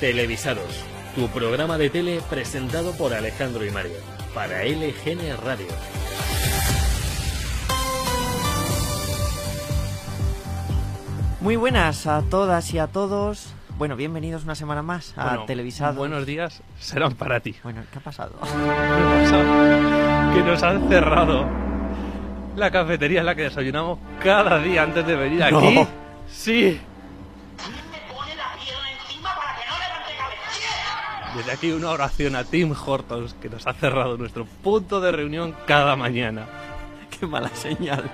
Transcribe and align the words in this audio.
Televisados, 0.00 0.84
tu 1.14 1.28
programa 1.28 1.78
de 1.78 1.88
tele 1.90 2.20
presentado 2.28 2.92
por 2.92 3.14
Alejandro 3.14 3.64
y 3.64 3.70
Mario, 3.70 3.96
para 4.34 4.62
LGN 4.64 5.36
Radio. 5.42 5.66
Muy 11.40 11.56
buenas 11.56 12.06
a 12.06 12.22
todas 12.22 12.72
y 12.74 12.78
a 12.78 12.86
todos. 12.88 13.52
Bueno, 13.78 13.94
bienvenidos 13.94 14.44
una 14.44 14.54
semana 14.54 14.82
más 14.82 15.12
a 15.16 15.28
Bueno, 15.28 15.44
Televisados. 15.44 15.96
Buenos 15.96 16.24
días 16.26 16.62
serán 16.80 17.14
para 17.14 17.40
ti. 17.40 17.54
Bueno, 17.62 17.82
¿qué 17.92 17.98
ha 17.98 18.02
pasado? 18.02 18.32
Que 20.34 20.42
nos 20.42 20.62
han 20.62 20.86
cerrado 20.90 21.46
la 22.56 22.70
cafetería 22.70 23.20
en 23.20 23.26
la 23.26 23.34
que 23.34 23.42
desayunamos 23.44 23.98
cada 24.22 24.58
día 24.58 24.82
antes 24.82 25.06
de 25.06 25.16
venir 25.16 25.42
No. 25.50 25.58
aquí. 25.60 25.86
Sí. 26.28 26.78
Desde 31.36 31.52
aquí 31.52 31.70
una 31.70 31.90
oración 31.90 32.34
a 32.34 32.44
Tim 32.44 32.72
Hortons 32.72 33.34
que 33.34 33.50
nos 33.50 33.66
ha 33.66 33.74
cerrado 33.74 34.16
nuestro 34.16 34.46
punto 34.46 35.02
de 35.02 35.12
reunión 35.12 35.54
cada 35.66 35.94
mañana. 35.94 36.46
Qué 37.20 37.26
mala 37.26 37.50
señal. 37.50 38.10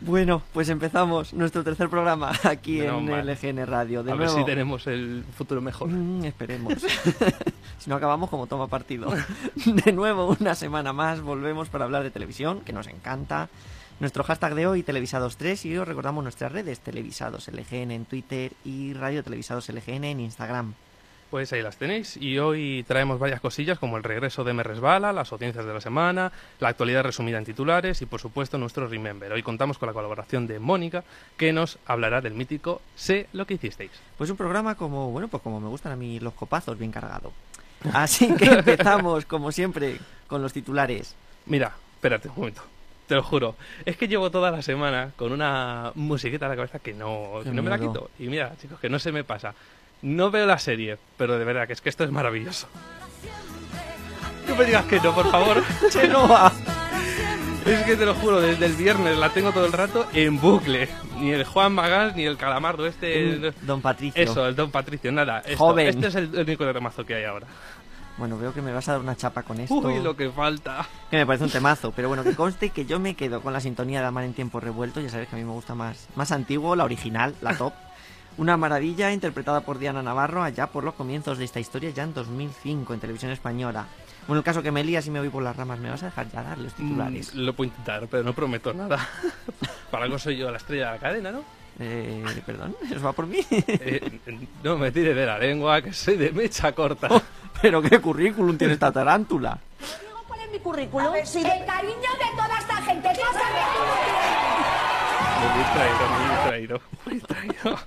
Bueno, 0.00 0.42
pues 0.52 0.68
empezamos 0.68 1.34
nuestro 1.34 1.64
tercer 1.64 1.88
programa 1.88 2.32
aquí 2.44 2.80
en 2.82 3.06
mal. 3.06 3.26
LGN 3.26 3.66
Radio. 3.66 4.04
De 4.04 4.12
a 4.12 4.14
ver 4.14 4.28
nuevo. 4.28 4.38
si 4.38 4.46
tenemos 4.46 4.86
el 4.86 5.24
futuro 5.36 5.60
mejor. 5.60 5.88
Mm, 5.88 6.24
esperemos. 6.24 6.74
si 7.78 7.90
no 7.90 7.96
acabamos 7.96 8.30
como 8.30 8.46
toma 8.46 8.68
partido. 8.68 9.12
De 9.66 9.92
nuevo, 9.92 10.36
una 10.38 10.54
semana 10.54 10.92
más, 10.92 11.20
volvemos 11.20 11.68
para 11.68 11.84
hablar 11.84 12.04
de 12.04 12.12
televisión, 12.12 12.60
que 12.60 12.72
nos 12.72 12.86
encanta. 12.86 13.48
Nuestro 13.98 14.22
hashtag 14.22 14.54
de 14.54 14.68
hoy, 14.68 14.84
Televisados3, 14.84 15.64
y 15.66 15.76
os 15.78 15.88
recordamos 15.88 16.22
nuestras 16.22 16.52
redes, 16.52 16.78
Televisados 16.78 17.48
LGN 17.48 17.90
en 17.90 18.04
Twitter 18.04 18.52
y 18.64 18.92
Radio 18.92 19.24
Televisados 19.24 19.68
LGN 19.68 20.04
en 20.04 20.20
Instagram. 20.20 20.74
Pues 21.32 21.50
ahí 21.54 21.62
las 21.62 21.78
tenéis. 21.78 22.18
Y 22.18 22.38
hoy 22.38 22.84
traemos 22.86 23.18
varias 23.18 23.40
cosillas 23.40 23.78
como 23.78 23.96
el 23.96 24.02
regreso 24.02 24.44
de 24.44 24.52
Me 24.52 24.62
Resbala, 24.62 25.14
las 25.14 25.32
audiencias 25.32 25.64
de 25.64 25.72
la 25.72 25.80
semana, 25.80 26.30
la 26.60 26.68
actualidad 26.68 27.04
resumida 27.04 27.38
en 27.38 27.46
titulares 27.46 28.02
y 28.02 28.04
por 28.04 28.20
supuesto 28.20 28.58
nuestro 28.58 28.86
Remember. 28.86 29.32
Hoy 29.32 29.42
contamos 29.42 29.78
con 29.78 29.86
la 29.86 29.94
colaboración 29.94 30.46
de 30.46 30.58
Mónica 30.58 31.04
que 31.38 31.54
nos 31.54 31.78
hablará 31.86 32.20
del 32.20 32.34
mítico 32.34 32.82
Sé 32.96 33.28
lo 33.32 33.46
que 33.46 33.54
hicisteis. 33.54 33.92
Pues 34.18 34.28
un 34.28 34.36
programa 34.36 34.74
como, 34.74 35.10
bueno, 35.10 35.28
pues 35.28 35.42
como 35.42 35.58
me 35.58 35.68
gustan 35.68 35.92
a 35.92 35.96
mí 35.96 36.20
los 36.20 36.34
copazos, 36.34 36.78
bien 36.78 36.92
cargado. 36.92 37.32
Así 37.94 38.34
que 38.34 38.44
empezamos, 38.52 39.24
como 39.24 39.52
siempre, 39.52 40.00
con 40.26 40.42
los 40.42 40.52
titulares. 40.52 41.16
Mira, 41.46 41.72
espérate 41.94 42.28
un 42.28 42.34
momento. 42.36 42.60
Te 43.06 43.14
lo 43.14 43.22
juro. 43.22 43.56
Es 43.86 43.96
que 43.96 44.06
llevo 44.06 44.30
toda 44.30 44.50
la 44.50 44.60
semana 44.60 45.12
con 45.16 45.32
una 45.32 45.92
musiqueta 45.94 46.44
en 46.44 46.50
la 46.50 46.56
cabeza 46.56 46.78
que 46.78 46.92
no, 46.92 47.40
que 47.42 47.52
no 47.52 47.62
me 47.62 47.70
la 47.70 47.78
quito. 47.78 48.10
Y 48.18 48.26
mira, 48.28 48.52
chicos, 48.60 48.78
que 48.78 48.90
no 48.90 48.98
se 48.98 49.12
me 49.12 49.24
pasa. 49.24 49.54
No 50.02 50.30
veo 50.30 50.46
la 50.46 50.58
serie, 50.58 50.98
pero 51.16 51.38
de 51.38 51.44
verdad 51.44 51.66
que 51.66 51.72
es 51.72 51.80
que 51.80 51.88
esto 51.88 52.04
es 52.04 52.10
maravilloso. 52.10 52.66
No 54.48 54.56
me 54.56 54.64
digas 54.64 54.84
que 54.86 55.00
no, 55.00 55.14
por 55.14 55.30
favor. 55.30 55.62
¡Chenoa! 55.90 56.52
Es 57.64 57.82
que 57.84 57.94
te 57.96 58.04
lo 58.04 58.14
juro, 58.14 58.40
desde 58.40 58.66
el 58.66 58.72
viernes 58.74 59.16
la 59.16 59.28
tengo 59.30 59.52
todo 59.52 59.64
el 59.64 59.72
rato 59.72 60.06
en 60.12 60.40
bucle. 60.40 60.88
Ni 61.20 61.30
el 61.30 61.44
Juan 61.44 61.72
Magás 61.72 62.16
ni 62.16 62.24
el 62.24 62.36
Calamardo 62.36 62.84
este... 62.86 63.52
Don 63.62 63.80
Patricio. 63.80 64.20
Eso, 64.20 64.46
el 64.48 64.56
Don 64.56 64.72
Patricio, 64.72 65.12
nada. 65.12 65.38
esto- 65.40 65.56
Joven. 65.58 65.86
Este 65.88 66.08
es 66.08 66.14
el, 66.16 66.34
el 66.34 66.40
único 66.44 66.70
temazo 66.72 67.06
que 67.06 67.14
hay 67.14 67.24
ahora. 67.24 67.46
Bueno, 68.18 68.36
veo 68.36 68.52
que 68.52 68.60
me 68.60 68.72
vas 68.72 68.88
a 68.88 68.92
dar 68.92 69.00
una 69.00 69.16
chapa 69.16 69.44
con 69.44 69.60
esto. 69.60 69.76
Uy, 69.76 70.02
lo 70.02 70.16
que 70.16 70.28
falta. 70.30 70.84
Que 71.08 71.18
me 71.18 71.26
parece 71.26 71.44
un 71.44 71.50
temazo, 71.50 71.92
pero 71.94 72.08
bueno, 72.08 72.24
que 72.24 72.34
conste 72.34 72.70
que 72.70 72.84
yo 72.84 72.98
me 72.98 73.14
quedo 73.14 73.40
con 73.40 73.52
la 73.52 73.60
sintonía 73.60 74.00
de 74.00 74.06
Amar 74.06 74.24
en 74.24 74.34
tiempo 74.34 74.58
revuelto, 74.58 75.00
ya 75.00 75.08
sabes 75.08 75.28
que 75.28 75.36
a 75.36 75.38
mí 75.38 75.44
me 75.44 75.52
gusta 75.52 75.74
más, 75.76 76.08
más 76.16 76.32
antiguo, 76.32 76.74
la 76.74 76.82
original, 76.84 77.34
la 77.40 77.56
top. 77.56 77.72
Una 78.38 78.56
maravilla 78.56 79.12
interpretada 79.12 79.60
por 79.60 79.78
Diana 79.78 80.02
Navarro 80.02 80.42
allá 80.42 80.66
por 80.66 80.84
los 80.84 80.94
comienzos 80.94 81.38
de 81.38 81.44
esta 81.44 81.60
historia, 81.60 81.90
ya 81.90 82.04
en 82.04 82.14
2005, 82.14 82.94
en 82.94 83.00
televisión 83.00 83.30
española. 83.30 83.86
Bueno, 84.26 84.38
el 84.38 84.44
caso 84.44 84.62
que 84.62 84.70
me 84.70 84.82
lías 84.84 85.06
y 85.06 85.10
me 85.10 85.18
voy 85.20 85.28
por 85.28 85.42
las 85.42 85.56
ramas, 85.56 85.78
¿me 85.78 85.90
vas 85.90 86.02
a 86.02 86.06
dejar 86.06 86.30
ya 86.30 86.42
dar 86.42 86.56
los 86.58 86.72
titulares? 86.72 87.34
Mm, 87.34 87.38
lo 87.40 87.54
puedo 87.54 87.68
intentar, 87.68 88.06
pero 88.08 88.22
no 88.22 88.32
prometo 88.32 88.72
nada. 88.72 89.06
Para 89.90 90.04
algo 90.04 90.18
soy 90.18 90.38
yo 90.38 90.50
la 90.50 90.56
estrella 90.56 90.86
de 90.86 90.92
la 90.92 90.98
cadena, 90.98 91.32
¿no? 91.32 91.44
Eh, 91.78 92.24
perdón, 92.46 92.76
¿eso 92.90 93.02
va 93.02 93.12
por 93.12 93.26
mí? 93.26 93.44
Eh, 93.50 94.20
no 94.62 94.78
me 94.78 94.92
tire 94.92 95.12
de 95.14 95.26
la 95.26 95.38
lengua, 95.38 95.82
que 95.82 95.92
soy 95.92 96.16
de 96.16 96.30
mecha 96.30 96.72
corta. 96.72 97.08
pero 97.60 97.82
qué 97.82 98.00
currículum 98.00 98.56
tiene 98.56 98.74
esta 98.74 98.92
tarántula. 98.92 99.58
digo 100.00 100.22
cuál 100.26 100.40
es 100.40 100.52
mi 100.52 100.58
currículum? 100.58 101.14
El 101.14 101.66
cariño 101.66 102.10
de 102.18 102.36
toda 102.36 102.58
esta 102.58 102.76
gente. 102.82 103.08
Muy 105.40 105.58
distraído, 105.58 106.08
muy 106.08 106.30
distraído, 106.30 106.80
muy 107.04 107.14
distraído. 107.14 107.78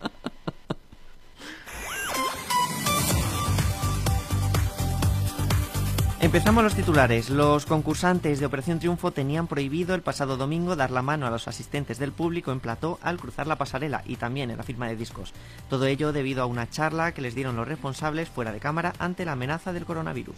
Empezamos 6.25 6.63
los 6.63 6.73
titulares. 6.73 7.29
Los 7.29 7.67
concursantes 7.67 8.39
de 8.39 8.47
Operación 8.47 8.79
Triunfo 8.79 9.11
tenían 9.11 9.45
prohibido 9.45 9.93
el 9.93 10.01
pasado 10.01 10.37
domingo 10.37 10.75
dar 10.75 10.89
la 10.89 11.03
mano 11.03 11.27
a 11.27 11.29
los 11.29 11.47
asistentes 11.47 11.99
del 11.99 12.13
público 12.13 12.51
en 12.51 12.59
plató 12.59 12.97
al 13.03 13.17
cruzar 13.17 13.45
la 13.45 13.59
pasarela 13.59 14.01
y 14.07 14.15
también 14.15 14.49
en 14.49 14.57
la 14.57 14.63
firma 14.63 14.87
de 14.87 14.95
discos. 14.95 15.33
Todo 15.69 15.85
ello 15.85 16.13
debido 16.13 16.41
a 16.41 16.47
una 16.47 16.67
charla 16.67 17.11
que 17.11 17.21
les 17.21 17.35
dieron 17.35 17.55
los 17.55 17.67
responsables 17.67 18.27
fuera 18.27 18.51
de 18.51 18.59
cámara 18.59 18.93
ante 18.97 19.23
la 19.23 19.33
amenaza 19.33 19.71
del 19.71 19.85
coronavirus. 19.85 20.35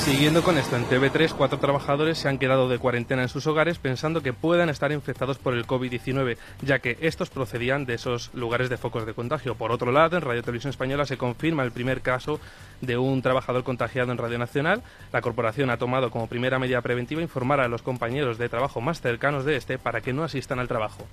Siguiendo 0.00 0.42
con 0.42 0.56
esto, 0.56 0.76
en 0.76 0.86
TV3, 0.86 1.34
cuatro 1.36 1.58
trabajadores 1.58 2.16
se 2.16 2.28
han 2.28 2.38
quedado 2.38 2.70
de 2.70 2.78
cuarentena 2.78 3.22
en 3.22 3.28
sus 3.28 3.46
hogares 3.46 3.78
pensando 3.78 4.22
que 4.22 4.32
puedan 4.32 4.70
estar 4.70 4.90
infectados 4.92 5.36
por 5.36 5.54
el 5.54 5.66
COVID-19, 5.66 6.38
ya 6.62 6.78
que 6.78 6.96
estos 7.02 7.28
procedían 7.28 7.84
de 7.84 7.94
esos 7.94 8.32
lugares 8.32 8.70
de 8.70 8.78
focos 8.78 9.04
de 9.04 9.12
contagio. 9.12 9.56
Por 9.56 9.72
otro 9.72 9.92
lado, 9.92 10.16
en 10.16 10.22
Radio 10.22 10.42
Televisión 10.42 10.70
Española 10.70 11.04
se 11.04 11.18
confirma 11.18 11.64
el 11.64 11.70
primer 11.70 12.00
caso 12.00 12.40
de 12.80 12.96
un 12.96 13.20
trabajador 13.20 13.62
contagiado 13.62 14.10
en 14.10 14.18
Radio 14.18 14.38
Nacional. 14.38 14.82
La 15.12 15.20
corporación 15.20 15.68
ha 15.68 15.76
tomado 15.76 16.10
como 16.10 16.28
primera 16.28 16.58
medida 16.58 16.80
preventiva 16.80 17.20
informar 17.20 17.60
a 17.60 17.68
los 17.68 17.82
compañeros 17.82 18.38
de 18.38 18.48
trabajo 18.48 18.80
más 18.80 19.02
cercanos 19.02 19.44
de 19.44 19.56
este 19.56 19.78
para 19.78 20.00
que 20.00 20.14
no 20.14 20.24
asistan 20.24 20.60
al 20.60 20.68
trabajo. 20.68 21.06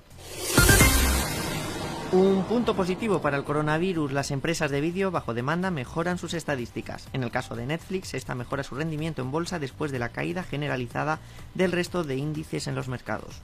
Un 2.14 2.46
punto 2.46 2.74
positivo 2.74 3.22
para 3.22 3.36
el 3.36 3.44
coronavirus, 3.44 4.14
las 4.14 4.32
empresas 4.32 4.72
de 4.72 4.80
vídeo 4.80 5.12
bajo 5.12 5.34
demanda 5.34 5.72
mejoran 5.72 6.18
sus 6.18 6.34
estadísticas. 6.34 7.10
En 7.12 7.22
el 7.22 7.32
caso 7.32 7.58
de 7.58 7.66
Netflix, 7.66 8.14
esta 8.14 8.34
mejora 8.34 8.64
su 8.64 8.76
rendimiento 8.76 9.22
en 9.22 9.30
bolsa 9.30 9.60
después 9.60 9.92
de 9.92 10.00
la 10.00 10.10
caída 10.10 10.44
generalizada 10.44 11.20
del 11.54 11.74
resto 11.74 12.06
de 12.06 12.16
índices 12.16 12.68
en 12.68 12.76
los 12.76 12.88
mercados. 12.88 13.42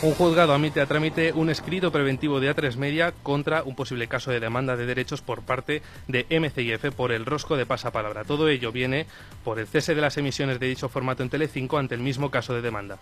Un 0.00 0.14
juzgado 0.14 0.54
admite 0.54 0.80
a 0.80 0.86
trámite 0.86 1.32
un 1.34 1.50
escrito 1.50 1.92
preventivo 1.92 2.40
de 2.40 2.56
A3 2.56 2.76
Media 2.76 3.12
contra 3.22 3.62
un 3.62 3.76
posible 3.76 4.08
caso 4.08 4.30
de 4.30 4.40
demanda 4.40 4.74
de 4.74 4.86
derechos 4.86 5.20
por 5.20 5.42
parte 5.42 5.82
de 6.08 6.26
MCIF 6.30 6.94
por 6.94 7.12
el 7.12 7.26
rosco 7.26 7.58
de 7.58 7.66
pasapalabra. 7.66 8.24
Todo 8.24 8.48
ello 8.48 8.72
viene 8.72 9.06
por 9.44 9.58
el 9.58 9.66
cese 9.66 9.94
de 9.94 10.00
las 10.00 10.16
emisiones 10.16 10.58
de 10.58 10.68
dicho 10.68 10.88
formato 10.88 11.22
en 11.22 11.28
Telecinco 11.28 11.76
ante 11.76 11.94
el 11.94 12.00
mismo 12.00 12.30
caso 12.30 12.54
de 12.54 12.62
demanda. 12.62 12.98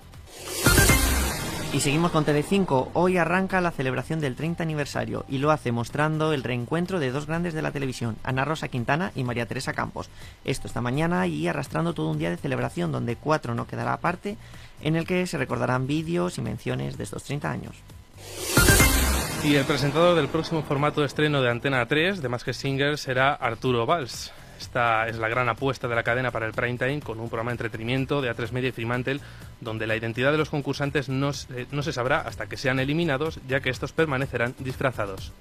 Y 1.73 1.79
seguimos 1.79 2.11
con 2.11 2.25
Telecinco. 2.25 2.91
Hoy 2.95 3.17
arranca 3.17 3.61
la 3.61 3.71
celebración 3.71 4.21
del 4.21 4.35
30 4.35 4.61
aniversario 4.65 5.25
y 5.29 5.39
lo 5.39 5.53
hace 5.53 5.71
mostrando 5.71 6.33
el 6.33 6.43
reencuentro 6.43 6.99
de 6.99 7.13
dos 7.13 7.27
grandes 7.27 7.55
de 7.55 7.63
la 7.63 7.71
televisión, 7.71 8.17
Ana 8.25 8.45
Rosa 8.45 8.67
Quintana 8.67 9.13
y 9.15 9.23
María 9.23 9.47
Teresa 9.47 9.73
Campos. 9.73 10.11
Esto 10.45 10.67
esta 10.67 10.81
mañana 10.81 11.29
y 11.29 11.47
arrastrando 11.47 11.95
todo 11.95 12.11
un 12.11 12.19
día 12.19 12.31
de 12.31 12.39
celebración 12.39 12.91
donde 12.91 13.15
cuatro 13.15 13.55
no 13.55 13.69
quedará 13.69 13.93
aparte, 13.93 14.37
en 14.83 14.97
el 14.97 15.07
que 15.07 15.29
se 15.29 15.39
recordarán 15.39 15.87
vídeos 15.87 16.39
y 16.39 16.43
menciones 16.43 16.99
de 16.99 17.05
estos 17.05 17.23
30 17.23 17.49
años. 17.49 17.77
Y 19.45 19.55
el 19.55 19.65
presentador 19.65 20.17
del 20.17 20.27
próximo 20.27 20.63
formato 20.63 21.03
de 21.03 21.07
estreno 21.07 21.41
de 21.41 21.51
Antena 21.51 21.87
3 21.87 22.21
de 22.21 22.29
Más 22.29 22.43
que 22.43 22.53
Singer 22.53 22.99
será 22.99 23.33
Arturo 23.33 23.87
Valls. 23.87 24.33
Esta 24.61 25.09
es 25.09 25.17
la 25.17 25.29
gran 25.29 25.49
apuesta 25.49 25.89
de 25.89 25.95
la 25.95 26.03
cadena 26.03 26.31
para 26.31 26.47
el 26.47 26.53
prime 26.53 26.77
time 26.77 27.01
con 27.01 27.19
un 27.19 27.29
programa 27.29 27.51
de 27.51 27.55
entretenimiento 27.55 28.21
de 28.21 28.31
A3 28.31 28.53
Media 28.53 28.69
y 28.69 28.73
Fremantle 28.73 29.21
donde 29.61 29.87
la 29.87 29.97
identidad 29.97 30.33
de 30.33 30.39
los 30.39 30.51
concursantes 30.51 31.09
no 31.09 31.33
se, 31.33 31.67
no 31.73 31.83
se 31.83 31.93
sabrá 31.93 32.21
hasta 32.21 32.47
que 32.47 32.57
sean 32.57 32.79
eliminados 32.79 33.41
ya 33.49 33.61
que 33.61 33.71
estos 33.71 33.93
permanecerán 33.93 34.55
disfrazados. 34.59 35.33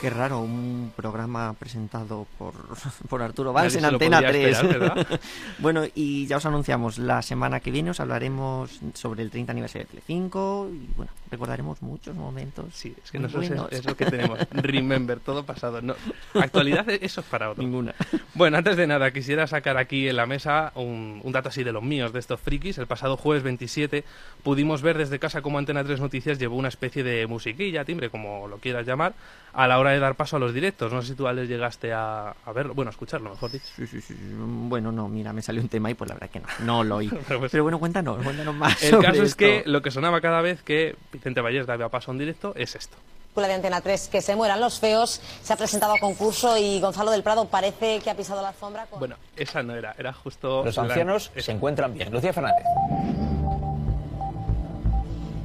Qué 0.00 0.10
raro, 0.10 0.40
un 0.40 0.92
programa 0.94 1.54
presentado 1.54 2.26
por, 2.36 2.52
por 3.08 3.22
Arturo 3.22 3.54
Valls 3.54 3.76
en 3.76 3.86
Antena 3.86 4.20
podría 4.20 4.32
3. 4.32 4.56
esperar, 4.58 4.78
¿verdad? 4.78 5.20
bueno, 5.60 5.84
y 5.94 6.26
ya 6.26 6.36
os 6.36 6.44
anunciamos, 6.44 6.98
la 6.98 7.22
semana 7.22 7.60
que 7.60 7.70
viene 7.70 7.90
os 7.90 8.00
hablaremos 8.00 8.80
sobre 8.92 9.22
el 9.22 9.30
30 9.30 9.52
aniversario 9.52 9.86
de 9.86 9.90
Telecinco 9.92 10.68
y 10.70 10.90
bueno, 10.94 11.10
recordaremos 11.34 11.82
muchos 11.82 12.14
momentos. 12.14 12.66
Sí, 12.72 12.94
es 13.04 13.10
que 13.10 13.18
nosotros 13.18 13.50
es, 13.70 13.78
es 13.80 13.84
lo 13.86 13.96
que 13.96 14.06
tenemos. 14.06 14.38
Remember, 14.52 15.20
todo 15.20 15.44
pasado. 15.44 15.80
No, 15.82 15.94
actualidad, 16.34 16.88
eso 16.88 17.20
es 17.20 17.26
para 17.26 17.50
otro. 17.50 17.62
Ninguna. 17.62 17.94
Bueno, 18.34 18.56
antes 18.56 18.76
de 18.76 18.86
nada, 18.86 19.10
quisiera 19.12 19.46
sacar 19.46 19.76
aquí 19.76 20.08
en 20.08 20.16
la 20.16 20.26
mesa 20.26 20.72
un, 20.74 21.20
un 21.22 21.32
dato 21.32 21.48
así 21.50 21.62
de 21.64 21.72
los 21.72 21.82
míos, 21.82 22.12
de 22.12 22.20
estos 22.20 22.40
frikis. 22.40 22.78
El 22.78 22.86
pasado 22.86 23.16
jueves 23.16 23.42
27 23.42 24.04
pudimos 24.42 24.82
ver 24.82 24.98
desde 24.98 25.18
casa 25.18 25.42
cómo 25.42 25.58
Antena 25.58 25.84
3 25.84 26.00
Noticias 26.00 26.38
llevó 26.38 26.56
una 26.56 26.68
especie 26.68 27.02
de 27.04 27.26
musiquilla, 27.26 27.84
timbre, 27.84 28.10
como 28.10 28.48
lo 28.48 28.58
quieras 28.58 28.86
llamar, 28.86 29.14
a 29.52 29.68
la 29.68 29.78
hora 29.78 29.90
de 29.90 29.98
dar 30.00 30.14
paso 30.16 30.36
a 30.36 30.38
los 30.40 30.52
directos. 30.54 30.92
No 30.92 31.02
sé 31.02 31.08
si 31.08 31.14
tú, 31.14 31.26
Alex, 31.28 31.48
llegaste 31.48 31.92
a, 31.92 32.30
a 32.44 32.52
verlo, 32.52 32.74
bueno, 32.74 32.88
a 32.88 32.92
escucharlo, 32.92 33.30
mejor 33.30 33.50
dicho. 33.52 33.64
Sí, 33.76 33.86
sí, 33.86 34.00
sí. 34.00 34.14
Bueno, 34.36 34.90
no, 34.92 35.08
mira, 35.08 35.32
me 35.32 35.42
salió 35.42 35.62
un 35.62 35.68
tema 35.68 35.90
y 35.90 35.94
pues 35.94 36.08
la 36.08 36.14
verdad 36.14 36.30
que 36.30 36.40
no, 36.40 36.46
no 36.64 36.84
lo 36.84 36.96
oí. 36.96 37.08
Pero 37.28 37.40
pues- 37.40 37.52
Pero 37.52 37.62
bueno, 37.64 37.78
cuéntanos, 37.78 38.22
cuéntanos 38.22 38.54
más. 38.54 38.82
El 38.82 38.90
sobre 38.90 39.06
caso 39.06 39.22
es 39.22 39.28
esto. 39.30 39.38
que 39.38 39.62
lo 39.66 39.82
que 39.82 39.90
sonaba 39.90 40.20
cada 40.20 40.40
vez 40.42 40.62
que 40.62 40.96
Vicente 41.24 41.40
Vallés 41.40 41.66
daba 41.66 41.88
paso 41.88 42.10
un 42.10 42.18
directo 42.18 42.52
es 42.54 42.74
esto. 42.74 42.98
de 43.34 43.54
Antena 43.54 43.80
3, 43.80 44.08
que 44.08 44.20
se 44.20 44.36
mueran 44.36 44.60
los 44.60 44.78
feos, 44.78 45.22
se 45.42 45.54
ha 45.54 45.56
presentado 45.56 45.94
a 45.94 45.98
concurso 45.98 46.58
y 46.58 46.78
Gonzalo 46.80 47.10
del 47.12 47.22
Prado 47.22 47.46
parece 47.46 48.00
que 48.00 48.10
ha 48.10 48.14
pisado 48.14 48.42
la 48.42 48.48
alfombra. 48.48 48.84
Con... 48.84 48.98
Bueno, 48.98 49.16
esa 49.34 49.62
no 49.62 49.74
era, 49.74 49.94
era 49.96 50.12
justo... 50.12 50.62
Los 50.66 50.76
ancianos 50.76 51.32
se 51.34 51.50
encuentran 51.52 51.94
bien. 51.94 52.12
Lucía 52.12 52.34
Fernández. 52.34 52.62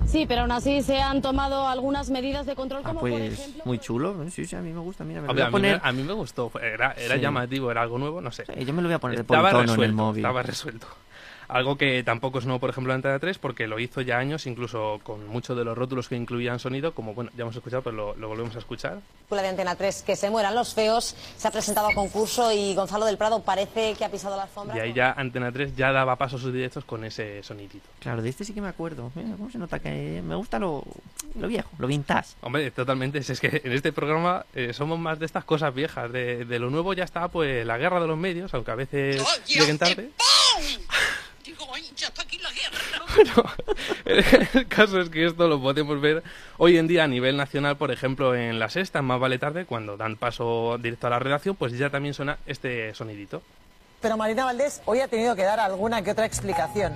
Sí, 0.05 0.25
pero 0.27 0.41
aún 0.41 0.51
así 0.51 0.81
se 0.81 0.99
han 0.99 1.21
tomado 1.21 1.65
algunas 1.65 2.09
medidas 2.09 2.45
de 2.45 2.55
control 2.55 2.81
Ah, 2.83 2.89
como 2.89 2.99
pues 2.99 3.13
por 3.13 3.21
ejemplo... 3.21 3.63
muy 3.63 3.79
chulo. 3.79 4.15
Sí, 4.31 4.43
sí, 4.45 4.57
a 4.57 4.59
mí 4.59 4.73
me 4.73 4.81
gusta. 4.81 5.05
Mira, 5.05 5.21
me 5.21 5.29
Hombre, 5.29 5.45
voy 5.45 5.45
a, 5.45 5.45
a 5.45 5.49
mí 5.49 5.51
poner. 5.53 5.81
me, 5.81 5.87
a 5.89 5.91
mí 5.93 6.03
me 6.03 6.13
gustó, 6.13 6.51
era, 6.61 6.91
era 6.97 7.15
Sí. 7.15 7.21
llamativo, 7.21 7.71
era 7.71 7.83
algo 7.83 7.97
nuevo, 7.97 8.19
no 8.19 8.31
sé. 8.33 8.43
Sí, 8.47 8.65
yo 8.65 8.73
me 8.73 8.81
lo 8.81 8.89
voy 8.89 8.95
a 8.95 8.99
poner 8.99 9.23
de 9.25 9.33
en 9.33 9.81
el 9.83 9.93
móvil. 9.93 10.25
estaba 10.25 10.43
resuelto. 10.43 10.87
Algo 11.49 11.77
que 11.77 12.03
tampoco 12.03 12.37
es 12.37 12.45
nuevo, 12.45 12.59
por 12.59 12.69
ejemplo, 12.69 12.93
en 12.93 12.97
Antena 12.97 13.17
3, 13.17 13.39
porque 13.39 13.65
lo 13.65 13.79
hizo 13.79 14.01
ya 14.01 14.19
años, 14.19 14.45
incluso 14.45 14.99
con 15.01 15.27
muchos 15.27 15.57
de 15.57 15.63
los 15.63 15.75
rótulos 15.75 16.07
que 16.07 16.15
incluían 16.15 16.59
sonido, 16.59 16.93
como 16.93 17.15
bueno, 17.15 17.31
ya 17.35 17.41
hemos 17.41 17.55
escuchado, 17.55 17.81
pero 17.81 17.95
lo, 17.95 18.15
lo 18.15 18.27
volvemos 18.27 18.55
a 18.55 18.59
escuchar. 18.59 18.99
de 19.29 19.47
Antena 19.47 19.75
3, 19.75 20.03
que 20.03 20.15
se 20.15 20.29
mueran 20.29 20.53
los 20.53 20.75
feos, 20.75 21.15
se 21.37 21.47
ha 21.47 21.51
presentado 21.51 21.87
a 21.87 21.93
concurso 21.95 22.51
y 22.53 22.75
Gonzalo 22.75 23.05
del 23.05 23.17
Prado 23.17 23.41
parece 23.41 23.95
que 23.95 24.05
ha 24.05 24.11
pisado 24.11 24.37
la 24.37 24.43
alfombra. 24.43 24.77
Y 24.77 24.79
ahí 24.79 24.93
ya 24.93 25.11
Antena 25.11 25.51
3 25.51 25.75
ya 25.75 25.91
daba 25.91 26.15
paso 26.17 26.35
a 26.35 26.39
sus 26.39 26.53
directos 26.53 26.85
con 26.85 27.03
ese 27.03 27.41
sonidito. 27.41 27.89
Claro, 27.99 28.21
de 28.21 28.29
este 28.29 28.45
sí 28.45 28.53
que 28.53 28.61
me 28.61 28.67
acuerdo. 28.67 29.11
Mira, 29.15 29.35
cómo 29.35 29.49
se 29.49 29.57
nota 29.57 29.79
que 29.79 30.21
me 30.23 30.35
gusta 30.35 30.59
lo, 30.59 30.83
lo 31.39 31.47
viejo, 31.47 31.71
lo 31.79 31.87
vintage. 31.87 32.35
Hombre, 32.41 32.69
totalmente. 32.69 33.17
Es 33.17 33.39
que 33.39 33.61
en 33.63 33.71
este 33.71 33.91
programa 33.91 34.45
eh, 34.53 34.71
somos 34.73 34.99
más 34.99 35.17
de 35.17 35.25
estas 35.25 35.45
cosas 35.45 35.73
viejas. 35.73 36.11
De, 36.11 36.45
de 36.45 36.59
lo 36.59 36.69
nuevo 36.69 36.93
ya 36.93 37.05
está, 37.05 37.27
pues, 37.27 37.65
la 37.65 37.79
guerra 37.79 37.99
de 37.99 38.07
los 38.07 38.19
medios, 38.19 38.53
aunque 38.53 38.69
a 38.69 38.75
veces 38.75 39.23
lleguen 39.47 39.79
tarde. 39.79 40.11
Bueno, 43.19 43.43
el 44.53 44.67
caso 44.67 45.01
es 45.01 45.09
que 45.09 45.25
esto 45.25 45.47
lo 45.49 45.61
podemos 45.61 45.99
ver 45.99 46.23
hoy 46.57 46.77
en 46.77 46.87
día 46.87 47.03
a 47.03 47.07
nivel 47.07 47.35
nacional, 47.35 47.75
por 47.75 47.91
ejemplo, 47.91 48.33
en 48.33 48.59
la 48.59 48.69
sexta, 48.69 49.01
Más 49.01 49.19
Vale 49.19 49.37
Tarde, 49.37 49.65
cuando 49.65 49.97
dan 49.97 50.15
paso 50.15 50.77
directo 50.77 51.07
a 51.07 51.09
la 51.09 51.19
redacción, 51.19 51.55
pues 51.57 51.77
ya 51.77 51.89
también 51.89 52.13
suena 52.13 52.37
este 52.45 52.93
sonidito. 52.95 53.41
Pero 54.01 54.15
Marina 54.15 54.45
Valdés 54.45 54.81
hoy 54.85 55.01
ha 55.01 55.09
tenido 55.09 55.35
que 55.35 55.43
dar 55.43 55.59
alguna 55.59 56.01
que 56.01 56.11
otra 56.11 56.25
explicación. 56.25 56.93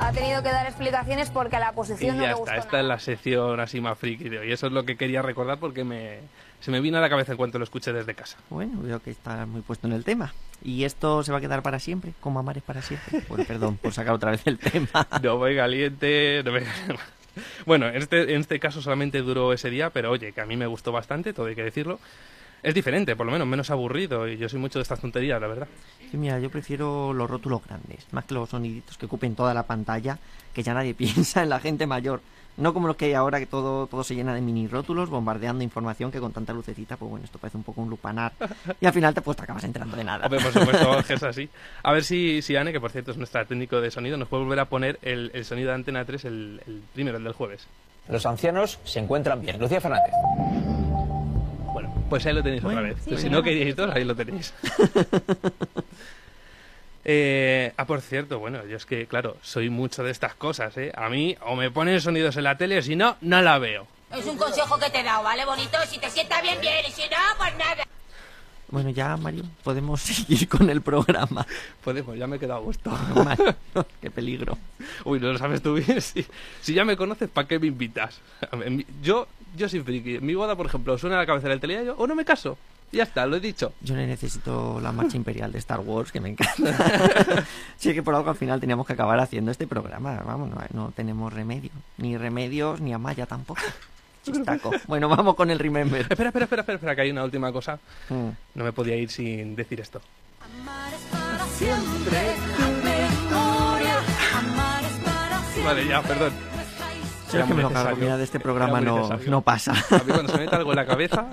Ha 0.00 0.12
tenido 0.12 0.42
que 0.42 0.48
dar 0.48 0.66
explicaciones 0.66 1.30
porque 1.30 1.56
a 1.56 1.60
la 1.60 1.66
Y 1.66 1.70
oposición 1.70 2.16
no 2.16 2.22
ya 2.22 2.28
le 2.28 2.34
está, 2.34 2.40
gustó 2.40 2.54
esta 2.56 2.66
nada. 2.78 2.80
es 2.82 2.86
la 2.88 2.98
sección 2.98 3.60
así 3.60 3.80
más 3.80 3.96
friki 3.98 4.28
de 4.28 4.38
hoy. 4.40 4.52
Eso 4.52 4.66
es 4.66 4.72
lo 4.72 4.84
que 4.84 4.96
quería 4.96 5.22
recordar 5.22 5.58
porque 5.58 5.84
me, 5.84 6.18
se 6.60 6.70
me 6.70 6.80
vino 6.80 6.98
a 6.98 7.00
la 7.00 7.08
cabeza 7.08 7.32
en 7.32 7.38
cuanto 7.38 7.58
lo 7.58 7.64
escuché 7.64 7.92
desde 7.92 8.14
casa. 8.14 8.36
Bueno, 8.50 8.80
veo 8.82 9.00
que 9.00 9.10
está 9.10 9.46
muy 9.46 9.62
puesto 9.62 9.86
en 9.86 9.92
el 9.92 10.04
tema. 10.04 10.32
¿Y 10.62 10.84
esto 10.84 11.22
se 11.22 11.30
va 11.30 11.38
a 11.38 11.40
quedar 11.40 11.62
para 11.62 11.78
siempre? 11.78 12.14
¿Como 12.20 12.40
amar 12.40 12.56
es 12.56 12.62
para 12.62 12.82
siempre? 12.82 13.22
Bueno, 13.28 13.44
perdón 13.44 13.76
por 13.76 13.92
sacar 13.92 14.14
otra 14.14 14.32
vez 14.32 14.42
el 14.46 14.58
tema. 14.58 15.06
No 15.22 15.38
me 15.38 15.54
caliente, 15.54 16.42
no 16.44 16.52
me... 16.52 16.62
Bueno, 17.66 17.86
en 17.86 17.96
este, 17.96 18.34
en 18.34 18.40
este 18.40 18.58
caso 18.58 18.82
solamente 18.82 19.22
duró 19.22 19.52
ese 19.52 19.70
día, 19.70 19.90
pero 19.90 20.10
oye, 20.10 20.32
que 20.32 20.40
a 20.40 20.46
mí 20.46 20.56
me 20.56 20.66
gustó 20.66 20.90
bastante, 20.90 21.32
todo 21.32 21.46
hay 21.46 21.54
que 21.54 21.62
decirlo. 21.62 22.00
Es 22.62 22.74
diferente, 22.74 23.14
por 23.14 23.26
lo 23.26 23.32
menos 23.32 23.46
menos 23.46 23.70
aburrido, 23.70 24.26
y 24.28 24.36
yo 24.36 24.48
soy 24.48 24.58
mucho 24.58 24.78
de 24.78 24.82
estas 24.82 25.00
tonterías, 25.00 25.40
la 25.40 25.46
verdad. 25.46 25.68
Sí, 26.10 26.16
mira, 26.16 26.38
yo 26.40 26.50
prefiero 26.50 27.12
los 27.12 27.30
rótulos 27.30 27.64
grandes, 27.64 28.06
más 28.12 28.24
que 28.24 28.34
los 28.34 28.48
soniditos 28.48 28.98
que 28.98 29.06
ocupen 29.06 29.34
toda 29.34 29.54
la 29.54 29.62
pantalla, 29.64 30.18
que 30.52 30.62
ya 30.62 30.74
nadie 30.74 30.94
piensa 30.94 31.42
en 31.42 31.50
la 31.50 31.60
gente 31.60 31.86
mayor. 31.86 32.20
No 32.56 32.74
como 32.74 32.88
los 32.88 32.96
que 32.96 33.04
hay 33.04 33.12
ahora, 33.12 33.38
que 33.38 33.46
todo, 33.46 33.86
todo 33.86 34.02
se 34.02 34.16
llena 34.16 34.34
de 34.34 34.40
mini 34.40 34.66
rótulos, 34.66 35.08
bombardeando 35.08 35.62
información 35.62 36.10
que 36.10 36.18
con 36.18 36.32
tanta 36.32 36.52
lucecita, 36.52 36.96
pues 36.96 37.08
bueno, 37.08 37.24
esto 37.24 37.38
parece 37.38 37.56
un 37.56 37.62
poco 37.62 37.82
un 37.82 37.88
lupanar. 37.88 38.32
Y 38.80 38.86
al 38.86 38.92
final 38.92 39.14
te, 39.14 39.22
pues, 39.22 39.36
te 39.36 39.44
acabas 39.44 39.62
enterando 39.62 39.96
de 39.96 40.02
nada. 40.02 40.26
Hombre, 40.26 40.40
por 40.40 40.52
supuesto, 40.52 41.02
que 41.06 41.14
es 41.14 41.22
así. 41.22 41.48
A 41.84 41.92
ver 41.92 42.02
si, 42.02 42.42
si 42.42 42.56
Anne, 42.56 42.72
que 42.72 42.80
por 42.80 42.90
cierto 42.90 43.12
es 43.12 43.16
nuestra 43.16 43.44
técnico 43.44 43.80
de 43.80 43.92
sonido, 43.92 44.16
nos 44.16 44.26
puede 44.26 44.42
volver 44.42 44.58
a 44.58 44.64
poner 44.64 44.98
el, 45.02 45.30
el 45.34 45.44
sonido 45.44 45.68
de 45.68 45.76
Antena 45.76 46.04
3, 46.04 46.24
el, 46.24 46.60
el 46.66 46.82
primero, 46.92 47.18
el 47.18 47.22
del 47.22 47.32
jueves. 47.32 47.68
Los 48.08 48.26
ancianos 48.26 48.80
se 48.82 48.98
encuentran 48.98 49.40
bien. 49.40 49.60
Lucía 49.60 49.80
Fernández. 49.80 50.12
Pues 52.08 52.24
ahí 52.26 52.32
lo 52.34 52.42
tenéis 52.42 52.62
Bueno, 52.62 52.80
otra 52.80 52.94
vez. 52.94 53.02
sí, 53.04 53.16
si 53.18 53.30
no 53.30 53.42
queríais 53.42 53.76
dos, 53.76 53.94
ahí 53.94 54.04
lo 54.04 54.14
tenéis. 54.14 54.54
Eh, 57.10 57.72
ah, 57.78 57.86
por 57.86 58.02
cierto, 58.02 58.38
bueno, 58.38 58.66
yo 58.66 58.76
es 58.76 58.84
que, 58.84 59.06
claro, 59.06 59.38
soy 59.40 59.70
mucho 59.70 60.02
de 60.02 60.10
estas 60.10 60.34
cosas, 60.34 60.76
¿eh? 60.76 60.92
A 60.94 61.08
mí 61.08 61.38
o 61.40 61.56
me 61.56 61.70
ponen 61.70 62.02
sonidos 62.02 62.36
en 62.36 62.44
la 62.44 62.58
tele 62.58 62.76
o 62.76 62.82
si 62.82 62.96
no, 62.96 63.16
no 63.22 63.40
la 63.40 63.58
veo. 63.58 63.86
Es 64.14 64.26
un 64.26 64.36
consejo 64.36 64.78
que 64.78 64.90
te 64.90 65.00
he 65.00 65.04
dado, 65.04 65.22
¿vale, 65.22 65.46
bonito? 65.46 65.78
Si 65.88 65.98
te 65.98 66.10
sienta 66.10 66.42
bien, 66.42 66.60
bien, 66.60 66.84
y 66.86 66.90
si 66.92 67.02
no, 67.08 67.16
pues 67.38 67.56
nada. 67.56 67.84
Bueno, 68.70 68.90
ya, 68.90 69.16
Mario, 69.16 69.44
podemos 69.64 70.00
seguir 70.02 70.46
con 70.50 70.68
el 70.68 70.82
programa. 70.82 71.46
Podemos, 71.82 72.14
ya 72.18 72.26
me 72.26 72.36
he 72.36 72.38
quedado 72.38 72.60
a 72.60 72.62
gusto. 72.62 72.90
Qué 74.02 74.10
peligro. 74.10 74.58
Uy, 75.04 75.18
no 75.18 75.32
lo 75.32 75.38
sabes 75.38 75.62
tú 75.62 75.74
bien. 75.74 76.02
Si, 76.02 76.26
si 76.60 76.74
ya 76.74 76.84
me 76.84 76.94
conoces, 76.96 77.30
¿para 77.30 77.48
qué 77.48 77.58
me 77.58 77.68
invitas? 77.68 78.20
Yo, 79.00 79.28
yo 79.56 79.68
soy 79.68 79.80
friki. 79.80 80.18
Mi 80.20 80.34
boda, 80.34 80.56
por 80.56 80.66
ejemplo, 80.66 80.96
suena 80.98 81.16
la 81.16 81.26
cabecera 81.26 81.50
del 81.50 81.60
telediario 81.60 81.94
o 81.96 82.06
no 82.06 82.14
me 82.14 82.24
caso. 82.24 82.56
Ya 82.90 83.02
está, 83.02 83.26
lo 83.26 83.36
he 83.36 83.40
dicho. 83.40 83.74
Yo 83.82 83.94
no 83.94 84.00
necesito 84.06 84.80
la 84.80 84.92
marcha 84.92 85.16
imperial 85.18 85.52
de 85.52 85.58
Star 85.58 85.80
Wars, 85.80 86.10
que 86.10 86.20
me 86.20 86.30
encanta. 86.30 87.44
sí 87.76 87.92
que 87.92 88.02
por 88.02 88.14
algo 88.14 88.30
al 88.30 88.36
final 88.36 88.60
teníamos 88.60 88.86
que 88.86 88.94
acabar 88.94 89.20
haciendo 89.20 89.50
este 89.50 89.66
programa. 89.66 90.22
Vamos, 90.24 90.50
no, 90.50 90.60
no 90.72 90.92
tenemos 90.92 91.32
remedio. 91.32 91.70
Ni 91.98 92.16
remedios, 92.16 92.80
ni 92.80 92.92
Amaya 92.92 93.26
tampoco. 93.26 93.60
Chistaco. 94.24 94.72
Bueno, 94.86 95.08
vamos 95.08 95.34
con 95.34 95.50
el 95.50 95.58
Remember. 95.58 96.00
Espera, 96.00 96.28
espera, 96.28 96.44
espera, 96.44 96.62
espera, 96.62 96.76
espera, 96.76 96.94
que 96.96 97.02
hay 97.02 97.10
una 97.10 97.24
última 97.24 97.52
cosa. 97.52 97.78
Mm. 98.08 98.28
No 98.54 98.64
me 98.64 98.72
podía 98.72 98.96
ir 98.96 99.10
sin 99.10 99.54
decir 99.54 99.80
esto. 99.80 100.00
Vale, 105.64 105.86
ya, 105.86 106.02
perdón. 106.02 106.32
Creo 107.30 107.46
que 107.46 107.54
me 107.54 107.62
lo 107.62 107.70
cargo. 107.70 107.96
Mira, 107.96 108.16
de 108.16 108.24
este 108.24 108.40
programa 108.40 108.80
no, 108.80 109.08
no 109.26 109.40
pasa. 109.42 109.72
A 109.72 109.98
mí 109.98 110.12
cuando 110.12 110.32
se 110.32 110.38
me 110.38 110.44
mete 110.44 110.56
algo 110.56 110.72
en 110.72 110.76
la 110.76 110.86
cabeza, 110.86 111.28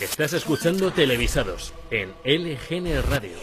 Estás 0.00 0.32
escuchando 0.32 0.92
Televisados 0.92 1.72
en 1.90 2.10
LGN 2.24 3.02
Radio. 3.08 3.36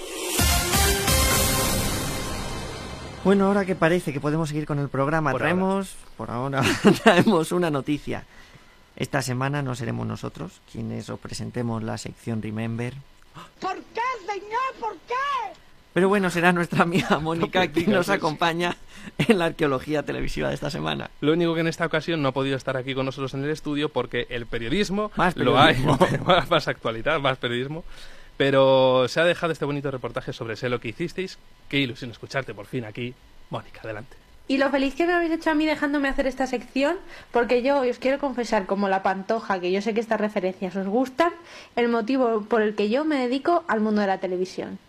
Bueno, 3.23 3.45
ahora 3.47 3.65
que 3.65 3.75
parece 3.75 4.11
que 4.11 4.19
podemos 4.19 4.49
seguir 4.49 4.65
con 4.65 4.77
el 4.77 4.89
programa, 4.89 5.31
Por 5.31 5.41
traemos, 5.41 5.95
por 6.17 6.29
ahora, 6.29 6.61
traemos 7.03 7.51
una 7.51 7.71
noticia. 7.71 8.25
Esta 8.95 9.21
semana 9.21 9.61
no 9.61 9.75
seremos 9.75 10.05
nosotros 10.05 10.61
quienes 10.71 11.09
os 11.09 11.19
presentemos 11.19 11.81
la 11.83 11.97
sección 11.97 12.41
Remember. 12.41 12.93
¿Por 13.59 13.77
qué, 13.77 14.01
señor? 14.27 14.73
¿Por 14.79 14.93
qué? 15.07 15.60
Pero 15.93 16.07
bueno, 16.07 16.29
será 16.29 16.53
nuestra 16.53 16.83
amiga 16.83 17.19
Mónica 17.19 17.59
me 17.59 17.71
quien 17.71 17.91
nos 17.91 18.09
acompaña 18.09 18.77
en 19.17 19.39
la 19.39 19.45
arqueología 19.45 20.03
televisiva 20.03 20.47
de 20.47 20.55
esta 20.55 20.69
semana. 20.69 21.09
lo 21.19 21.33
único 21.33 21.53
que 21.53 21.61
en 21.61 21.67
esta 21.67 21.85
ocasión 21.85 22.21
no 22.21 22.29
ha 22.29 22.31
podido 22.31 22.55
estar 22.55 22.77
aquí 22.77 22.93
con 22.93 23.05
nosotros 23.05 23.33
en 23.33 23.43
el 23.43 23.49
estudio 23.49 23.89
porque 23.89 24.25
el 24.29 24.45
periodismo, 24.45 25.11
Más 25.15 25.35
lo 25.35 25.59
hay, 25.59 25.75
periodismo. 25.75 26.25
más, 26.25 26.49
más 26.49 26.67
actualidad, 26.67 27.19
más 27.19 27.37
periodismo. 27.37 27.83
Pero 28.37 29.07
se 29.07 29.19
ha 29.19 29.25
dejado 29.25 29.51
este 29.51 29.65
bonito 29.65 29.91
reportaje 29.91 30.33
sobre 30.33 30.55
sé 30.55 30.69
lo 30.69 30.79
que 30.79 30.87
hicisteis. 30.89 31.37
Qué 31.67 31.77
ilusión 31.77 32.11
escucharte 32.11 32.53
por 32.53 32.65
fin 32.65 32.85
aquí. 32.85 33.13
Mónica, 33.49 33.81
adelante. 33.83 34.15
Y 34.47 34.57
lo 34.57 34.69
feliz 34.69 34.95
que 34.95 35.05
me 35.05 35.13
habéis 35.13 35.31
hecho 35.31 35.51
a 35.51 35.53
mí 35.53 35.65
dejándome 35.65 36.09
hacer 36.09 36.25
esta 36.25 36.47
sección, 36.47 36.97
porque 37.31 37.61
yo 37.61 37.81
os 37.81 37.99
quiero 37.99 38.19
confesar, 38.19 38.65
como 38.65 38.89
la 38.89 39.03
pantoja, 39.03 39.59
que 39.59 39.71
yo 39.71 39.81
sé 39.81 39.93
que 39.93 39.99
estas 39.99 40.19
referencias 40.19 40.75
os 40.75 40.87
gustan, 40.87 41.31
el 41.75 41.87
motivo 41.87 42.41
por 42.49 42.61
el 42.61 42.75
que 42.75 42.89
yo 42.89 43.05
me 43.05 43.17
dedico 43.17 43.63
al 43.67 43.79
mundo 43.79 44.01
de 44.01 44.07
la 44.07 44.19
televisión. 44.19 44.79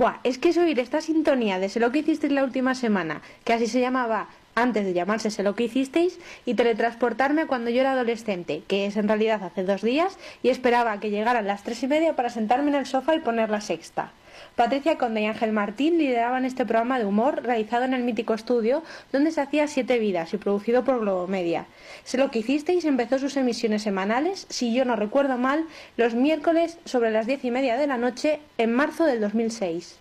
Buah, 0.00 0.20
es 0.24 0.38
que 0.38 0.48
es 0.48 0.56
oír 0.56 0.78
esta 0.80 1.02
sintonía 1.02 1.58
de 1.58 1.68
Sé 1.68 1.78
lo 1.78 1.92
que 1.92 1.98
hicisteis 1.98 2.32
la 2.32 2.42
última 2.42 2.74
semana, 2.74 3.20
que 3.44 3.52
así 3.52 3.66
se 3.66 3.82
llamaba 3.82 4.28
antes 4.54 4.86
de 4.86 4.94
llamarse 4.94 5.30
Sé 5.30 5.42
lo 5.42 5.54
que 5.54 5.64
hicisteis, 5.64 6.18
y 6.46 6.54
teletransportarme 6.54 7.46
cuando 7.46 7.68
yo 7.68 7.82
era 7.82 7.92
adolescente, 7.92 8.62
que 8.66 8.86
es 8.86 8.96
en 8.96 9.08
realidad 9.08 9.42
hace 9.42 9.62
dos 9.62 9.82
días, 9.82 10.16
y 10.42 10.48
esperaba 10.48 10.98
que 11.00 11.10
llegaran 11.10 11.46
las 11.46 11.64
tres 11.64 11.82
y 11.82 11.86
media 11.86 12.16
para 12.16 12.30
sentarme 12.30 12.70
en 12.70 12.76
el 12.76 12.86
sofá 12.86 13.14
y 13.14 13.20
poner 13.20 13.50
la 13.50 13.60
sexta. 13.60 14.10
Patricia 14.56 14.98
Conde 14.98 15.22
y 15.22 15.26
Ángel 15.26 15.52
Martín 15.52 15.98
lideraban 15.98 16.44
este 16.44 16.66
programa 16.66 16.98
de 16.98 17.06
humor 17.06 17.42
realizado 17.42 17.84
en 17.84 17.94
el 17.94 18.02
mítico 18.02 18.34
estudio 18.34 18.82
donde 19.12 19.30
se 19.30 19.40
hacía 19.40 19.68
Siete 19.68 19.98
Vidas 19.98 20.34
y 20.34 20.38
producido 20.38 20.84
por 20.84 21.00
Globomedia. 21.00 21.66
Sé 22.04 22.18
lo 22.18 22.30
que 22.30 22.40
hicisteis 22.40 22.84
empezó 22.84 23.18
sus 23.18 23.36
emisiones 23.36 23.82
semanales, 23.82 24.46
si 24.50 24.74
yo 24.74 24.84
no 24.84 24.96
recuerdo 24.96 25.38
mal, 25.38 25.66
los 25.96 26.14
miércoles 26.14 26.78
sobre 26.84 27.10
las 27.10 27.26
diez 27.26 27.44
y 27.44 27.50
media 27.50 27.76
de 27.76 27.86
la 27.86 27.96
noche 27.96 28.40
en 28.58 28.72
marzo 28.74 29.04
del 29.04 29.20
2006. 29.20 29.98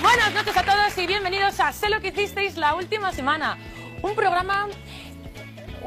Buenas 0.00 0.32
noches 0.32 0.56
a 0.56 0.62
todos 0.62 0.96
y 0.96 1.06
bienvenidos 1.06 1.58
a 1.58 1.72
Sé 1.72 1.88
lo 1.88 2.00
que 2.00 2.08
hicisteis 2.08 2.56
la 2.56 2.76
última 2.76 3.12
semana. 3.12 3.58
Un 4.00 4.14
programa. 4.14 4.68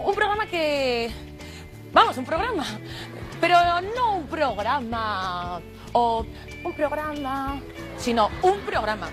Un 0.03 0.15
programa 0.15 0.45
que. 0.47 1.09
Vamos, 1.93 2.17
un 2.17 2.25
programa. 2.25 2.65
Pero 3.39 3.57
no 3.95 4.17
un 4.17 4.27
programa. 4.27 5.61
O 5.93 6.25
un 6.63 6.73
programa. 6.73 7.59
Sino 7.97 8.29
un 8.41 8.59
programa. 8.61 9.09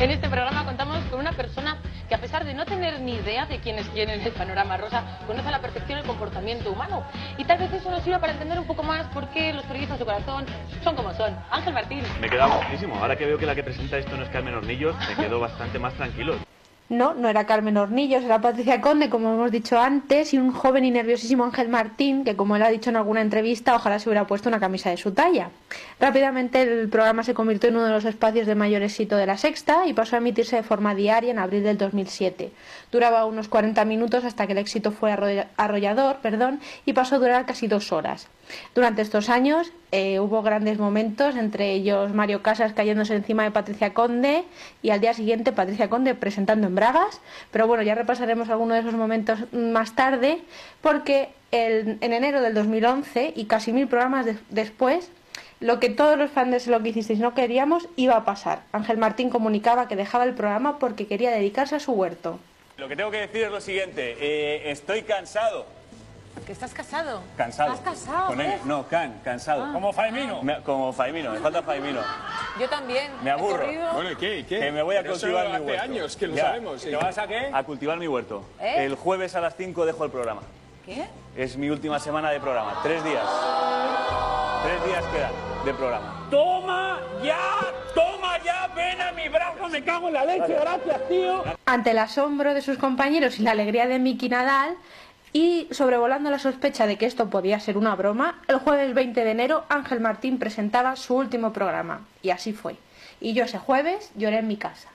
En 0.00 0.10
este 0.10 0.28
programa 0.28 0.64
contamos 0.64 0.98
con 1.10 1.20
una 1.20 1.32
persona 1.32 1.76
que 2.08 2.14
a 2.14 2.18
pesar 2.18 2.44
de 2.44 2.54
no 2.54 2.64
tener 2.64 3.00
ni 3.00 3.12
idea 3.12 3.46
de 3.46 3.60
quién 3.60 3.78
es 3.78 3.86
quién 3.90 4.10
en 4.10 4.20
el 4.22 4.32
panorama 4.32 4.76
rosa, 4.78 5.04
conoce 5.26 5.46
a 5.46 5.50
la 5.52 5.60
perfección 5.60 5.98
el 5.98 6.06
comportamiento 6.06 6.72
humano. 6.72 7.04
Y 7.38 7.44
tal 7.44 7.58
vez 7.58 7.72
eso 7.72 7.90
nos 7.90 8.02
sirva 8.02 8.18
para 8.18 8.32
entender 8.32 8.58
un 8.58 8.66
poco 8.66 8.82
más 8.82 9.06
por 9.08 9.28
qué 9.28 9.52
los 9.52 9.64
periodistas 9.66 9.98
de 9.98 10.04
corazón 10.06 10.46
son 10.82 10.96
como 10.96 11.14
son. 11.14 11.36
Ángel 11.50 11.74
Martín. 11.74 12.02
Me 12.20 12.26
he 12.26 12.30
quedado 12.30 12.60
muchísimo. 12.62 12.96
Ahora 12.96 13.16
que 13.16 13.26
veo 13.26 13.38
que 13.38 13.46
la 13.46 13.54
que 13.54 13.62
presenta 13.62 13.98
esto 13.98 14.16
no 14.16 14.24
es 14.24 14.30
Carmen 14.30 14.54
Hornillos, 14.54 14.96
me 15.08 15.22
quedo 15.22 15.38
bastante 15.38 15.78
más 15.78 15.94
tranquilo. 15.94 16.34
No, 16.90 17.14
no 17.14 17.28
era 17.28 17.46
Carmen 17.46 17.76
Hornillos, 17.76 18.24
era 18.24 18.40
Patricia 18.40 18.80
Conde, 18.80 19.08
como 19.08 19.32
hemos 19.32 19.52
dicho 19.52 19.78
antes, 19.78 20.34
y 20.34 20.38
un 20.38 20.50
joven 20.50 20.84
y 20.84 20.90
nerviosísimo 20.90 21.44
Ángel 21.44 21.68
Martín, 21.68 22.24
que 22.24 22.34
como 22.34 22.56
él 22.56 22.62
ha 22.62 22.68
dicho 22.68 22.90
en 22.90 22.96
alguna 22.96 23.20
entrevista, 23.20 23.76
ojalá 23.76 24.00
se 24.00 24.08
hubiera 24.08 24.26
puesto 24.26 24.48
una 24.48 24.58
camisa 24.58 24.90
de 24.90 24.96
su 24.96 25.12
talla. 25.12 25.50
Rápidamente 26.00 26.62
el 26.62 26.88
programa 26.88 27.22
se 27.22 27.32
convirtió 27.32 27.68
en 27.68 27.76
uno 27.76 27.84
de 27.84 27.92
los 27.92 28.04
espacios 28.04 28.48
de 28.48 28.56
mayor 28.56 28.82
éxito 28.82 29.16
de 29.16 29.26
la 29.26 29.38
sexta 29.38 29.86
y 29.86 29.92
pasó 29.92 30.16
a 30.16 30.18
emitirse 30.18 30.56
de 30.56 30.64
forma 30.64 30.96
diaria 30.96 31.30
en 31.30 31.38
abril 31.38 31.62
del 31.62 31.78
2007. 31.78 32.50
Duraba 32.90 33.24
unos 33.24 33.46
40 33.46 33.84
minutos 33.84 34.24
hasta 34.24 34.48
que 34.48 34.52
el 34.52 34.58
éxito 34.58 34.90
fue 34.90 35.12
arrollador 35.56 36.16
perdón, 36.16 36.58
y 36.86 36.92
pasó 36.92 37.14
a 37.14 37.18
durar 37.20 37.46
casi 37.46 37.68
dos 37.68 37.92
horas. 37.92 38.26
Durante 38.74 39.02
estos 39.02 39.28
años 39.28 39.72
eh, 39.92 40.20
hubo 40.20 40.42
grandes 40.42 40.78
momentos, 40.78 41.36
entre 41.36 41.72
ellos 41.72 42.12
Mario 42.12 42.42
Casas 42.42 42.72
cayéndose 42.72 43.14
encima 43.14 43.44
de 43.44 43.50
Patricia 43.50 43.92
Conde 43.92 44.44
y 44.82 44.90
al 44.90 45.00
día 45.00 45.14
siguiente 45.14 45.52
Patricia 45.52 45.88
Conde 45.88 46.14
presentando 46.14 46.66
en 46.66 46.74
Bragas. 46.74 47.20
Pero 47.50 47.66
bueno, 47.66 47.82
ya 47.82 47.94
repasaremos 47.94 48.48
algunos 48.50 48.74
de 48.74 48.80
esos 48.80 48.94
momentos 48.94 49.40
más 49.52 49.94
tarde, 49.94 50.42
porque 50.80 51.30
en 51.52 51.98
enero 52.00 52.40
del 52.42 52.54
2011 52.54 53.32
y 53.34 53.46
casi 53.46 53.72
mil 53.72 53.88
programas 53.88 54.26
después, 54.50 55.10
lo 55.60 55.78
que 55.78 55.90
todos 55.90 56.16
los 56.16 56.30
fans 56.30 56.64
de 56.64 56.70
lo 56.70 56.82
que 56.82 56.88
hicisteis 56.90 57.18
no 57.18 57.34
queríamos 57.34 57.88
iba 57.96 58.16
a 58.16 58.24
pasar. 58.24 58.62
Ángel 58.72 58.96
Martín 58.96 59.30
comunicaba 59.30 59.88
que 59.88 59.96
dejaba 59.96 60.24
el 60.24 60.34
programa 60.34 60.78
porque 60.78 61.06
quería 61.06 61.30
dedicarse 61.30 61.76
a 61.76 61.80
su 61.80 61.92
huerto. 61.92 62.38
Lo 62.78 62.88
que 62.88 62.96
tengo 62.96 63.10
que 63.10 63.18
decir 63.18 63.42
es 63.42 63.50
lo 63.50 63.60
siguiente, 63.60 64.16
eh, 64.20 64.70
estoy 64.70 65.02
cansado. 65.02 65.66
¿Que 66.46 66.52
estás 66.52 66.72
casado? 66.72 67.22
Cansado. 67.36 67.74
¿Estás 67.74 67.94
casado? 67.94 68.26
Con 68.28 68.40
él. 68.40 68.58
No, 68.64 68.86
can, 68.88 69.20
cansado. 69.22 69.64
Ah. 69.64 69.70
Como 69.72 69.92
Faimino. 69.92 70.40
como 70.64 70.92
Faimino, 70.92 71.30
me 71.32 71.38
falta 71.38 71.62
Faimino. 71.62 72.00
Yo 72.58 72.68
también. 72.68 73.10
Me 73.22 73.30
aburro. 73.30 73.64
Bueno, 73.94 74.10
¿y 74.12 74.16
qué? 74.16 74.38
¿Y 74.38 74.44
qué? 74.44 74.58
Que 74.60 74.72
me 74.72 74.82
voy 74.82 74.96
a 74.96 75.02
Pero 75.02 75.14
eso 75.14 75.26
cultivar 75.26 75.48
mi 75.48 75.54
hace 75.54 75.64
huerto. 75.64 75.82
años 75.82 76.16
que 76.16 76.26
lo 76.26 76.34
Ya. 76.36 76.42
sabemos. 76.42 76.82
¿Te 76.82 76.96
vas 76.96 77.18
a 77.18 77.26
qué? 77.26 77.50
A 77.52 77.62
cultivar 77.62 77.98
mi 77.98 78.08
huerto. 78.08 78.42
¿Eh? 78.60 78.84
El 78.86 78.94
jueves 78.96 79.34
a 79.36 79.40
las 79.40 79.54
5 79.56 79.84
dejo 79.86 80.04
el 80.04 80.10
programa. 80.10 80.40
¿Qué? 80.84 81.06
Es 81.36 81.56
mi 81.56 81.68
última 81.70 81.98
semana 82.00 82.30
de 82.30 82.40
programa. 82.40 82.80
Tres 82.82 83.04
días. 83.04 83.24
Tres 84.64 84.84
días 84.86 85.04
quedan 85.12 85.32
de 85.64 85.74
programa. 85.74 86.26
¡Toma 86.30 87.00
ya! 87.22 87.38
¡Toma 87.94 88.38
ya! 88.44 88.68
¡Ven 88.74 89.00
a 89.00 89.12
mi 89.12 89.28
brazo! 89.28 89.68
¡Me 89.68 89.82
cago 89.84 90.08
en 90.08 90.14
la 90.14 90.24
leche! 90.24 90.54
¡Gracias, 90.54 91.08
tío! 91.08 91.44
Ante 91.66 91.90
el 91.90 91.98
asombro 91.98 92.54
de 92.54 92.62
sus 92.62 92.78
compañeros 92.78 93.38
y 93.38 93.42
la 93.42 93.52
alegría 93.52 93.86
de 93.86 93.98
Miki 93.98 94.28
Nadal, 94.28 94.74
y 95.32 95.68
sobrevolando 95.70 96.30
la 96.30 96.38
sospecha 96.38 96.86
de 96.86 96.96
que 96.96 97.06
esto 97.06 97.30
podía 97.30 97.60
ser 97.60 97.76
una 97.76 97.94
broma, 97.94 98.40
el 98.48 98.58
jueves 98.58 98.94
20 98.94 99.24
de 99.24 99.30
enero 99.30 99.64
Ángel 99.68 100.00
Martín 100.00 100.38
presentaba 100.38 100.96
su 100.96 101.14
último 101.14 101.52
programa. 101.52 102.06
Y 102.22 102.30
así 102.30 102.52
fue. 102.52 102.76
Y 103.20 103.34
yo 103.34 103.44
ese 103.44 103.58
jueves 103.58 104.10
lloré 104.16 104.38
en 104.38 104.48
mi 104.48 104.56
casa. 104.56 104.88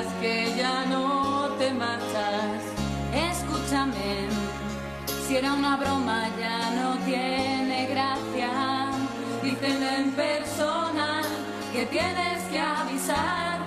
Digas 0.00 0.12
que 0.20 0.54
ya 0.56 0.86
no 0.86 1.48
te 1.58 1.72
marchas. 1.72 2.62
Escúchame, 3.14 4.28
si 5.26 5.36
era 5.36 5.52
una 5.52 5.76
broma 5.76 6.28
ya 6.38 6.70
no 6.70 6.96
tiene 7.04 7.86
gracia. 7.88 8.90
Dicen 9.42 9.82
en 9.82 10.12
persona 10.12 11.22
que 11.72 11.86
tienes 11.86 12.42
que 12.50 12.58
avisar. 12.58 13.60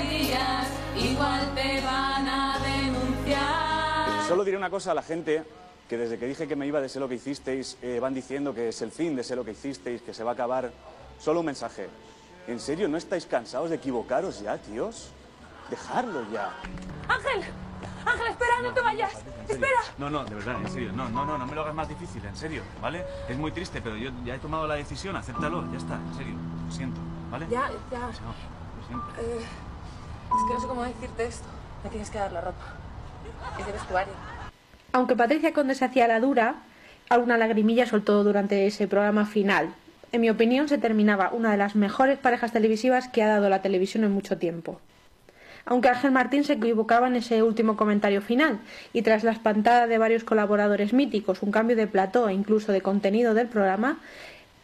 días, 0.09 0.67
igual 0.95 1.53
te 1.55 1.81
van 1.81 2.27
a 2.27 2.59
denunciar. 2.59 4.27
Solo 4.27 4.43
diré 4.43 4.57
una 4.57 4.69
cosa 4.69 4.91
a 4.91 4.95
la 4.95 5.01
gente, 5.01 5.43
que 5.89 5.97
desde 5.97 6.17
que 6.17 6.27
dije 6.27 6.47
que 6.47 6.55
me 6.55 6.67
iba 6.67 6.81
de 6.81 6.89
Sé 6.89 6.99
lo 6.99 7.09
que 7.09 7.15
hicisteis, 7.15 7.77
eh, 7.81 7.99
van 7.99 8.13
diciendo 8.13 8.53
que 8.53 8.69
es 8.69 8.81
el 8.81 8.91
fin 8.91 9.15
de 9.15 9.23
Sé 9.23 9.35
lo 9.35 9.45
que 9.45 9.51
hicisteis, 9.51 10.01
que 10.01 10.13
se 10.13 10.23
va 10.23 10.31
a 10.31 10.33
acabar. 10.33 10.71
Solo 11.19 11.39
un 11.39 11.45
mensaje. 11.47 11.87
¿En 12.47 12.59
serio 12.59 12.87
no 12.87 12.97
estáis 12.97 13.25
cansados 13.25 13.69
de 13.69 13.77
equivocaros 13.77 14.41
ya, 14.41 14.57
tíos? 14.57 15.09
Dejarlo 15.69 16.21
ya. 16.31 16.51
Ángel, 17.07 17.43
Ángel, 18.05 18.27
espera, 18.27 18.61
no 18.61 18.73
te 18.73 18.81
vayas. 18.81 19.13
Espera. 19.49 19.79
No, 19.97 20.09
no, 20.09 20.23
de 20.25 20.35
verdad, 20.35 20.55
en 20.61 20.69
serio. 20.69 20.91
No, 20.93 21.09
no, 21.09 21.25
no, 21.25 21.37
no 21.37 21.47
me 21.47 21.55
lo 21.55 21.61
hagas 21.61 21.73
más 21.73 21.89
difícil, 21.89 22.23
en 22.23 22.35
serio, 22.35 22.61
¿vale? 22.81 23.03
Es 23.27 23.37
muy 23.37 23.51
triste, 23.51 23.81
pero 23.81 23.97
yo 23.97 24.11
ya 24.23 24.35
he 24.35 24.39
tomado 24.39 24.67
la 24.67 24.75
decisión, 24.75 25.15
acéptalo, 25.15 25.71
ya 25.71 25.77
está, 25.77 25.95
en 25.95 26.15
serio. 26.15 26.35
Lo 26.65 26.71
siento, 26.71 26.99
¿vale? 27.31 27.47
Ya, 27.49 27.71
ya. 27.91 27.99
No, 27.99 28.07
lo 28.07 28.87
siento. 28.87 29.07
Eh, 29.19 29.39
es 29.39 30.47
que 30.47 30.53
no 30.53 30.61
sé 30.61 30.67
cómo 30.67 30.83
decirte 30.83 31.25
esto. 31.25 31.47
Me 31.83 31.89
tienes 31.89 32.09
que 32.11 32.19
dar 32.19 32.31
la 32.31 32.41
ropa. 32.41 32.65
Es 33.59 33.65
de 33.65 33.71
vestuario. 33.71 34.13
Aunque 34.93 35.15
Patricia 35.15 35.51
Conde 35.51 35.73
se 35.73 35.85
hacía 35.85 36.07
la 36.07 36.19
dura, 36.19 36.55
alguna 37.09 37.37
lagrimilla 37.37 37.87
soltó 37.87 38.23
durante 38.23 38.67
ese 38.67 38.87
programa 38.87 39.25
final. 39.25 39.73
En 40.11 40.21
mi 40.21 40.29
opinión, 40.29 40.67
se 40.67 40.77
terminaba 40.77 41.31
una 41.31 41.51
de 41.51 41.57
las 41.57 41.75
mejores 41.75 42.17
parejas 42.17 42.51
televisivas 42.51 43.07
que 43.07 43.23
ha 43.23 43.27
dado 43.27 43.49
la 43.49 43.61
televisión 43.61 44.03
en 44.03 44.11
mucho 44.11 44.37
tiempo. 44.37 44.79
Aunque 45.65 45.89
Ángel 45.89 46.11
Martín 46.11 46.43
se 46.43 46.53
equivocaba 46.53 47.07
en 47.07 47.15
ese 47.15 47.41
último 47.41 47.75
comentario 47.75 48.21
final, 48.21 48.59
y 48.93 49.01
tras 49.01 49.23
la 49.23 49.31
espantada 49.31 49.87
de 49.87 49.97
varios 49.97 50.23
colaboradores 50.23 50.93
míticos, 50.93 51.41
un 51.41 51.51
cambio 51.51 51.75
de 51.75 51.87
plató 51.87 52.29
e 52.29 52.33
incluso 52.33 52.71
de 52.71 52.81
contenido 52.81 53.33
del 53.33 53.47
programa, 53.47 53.99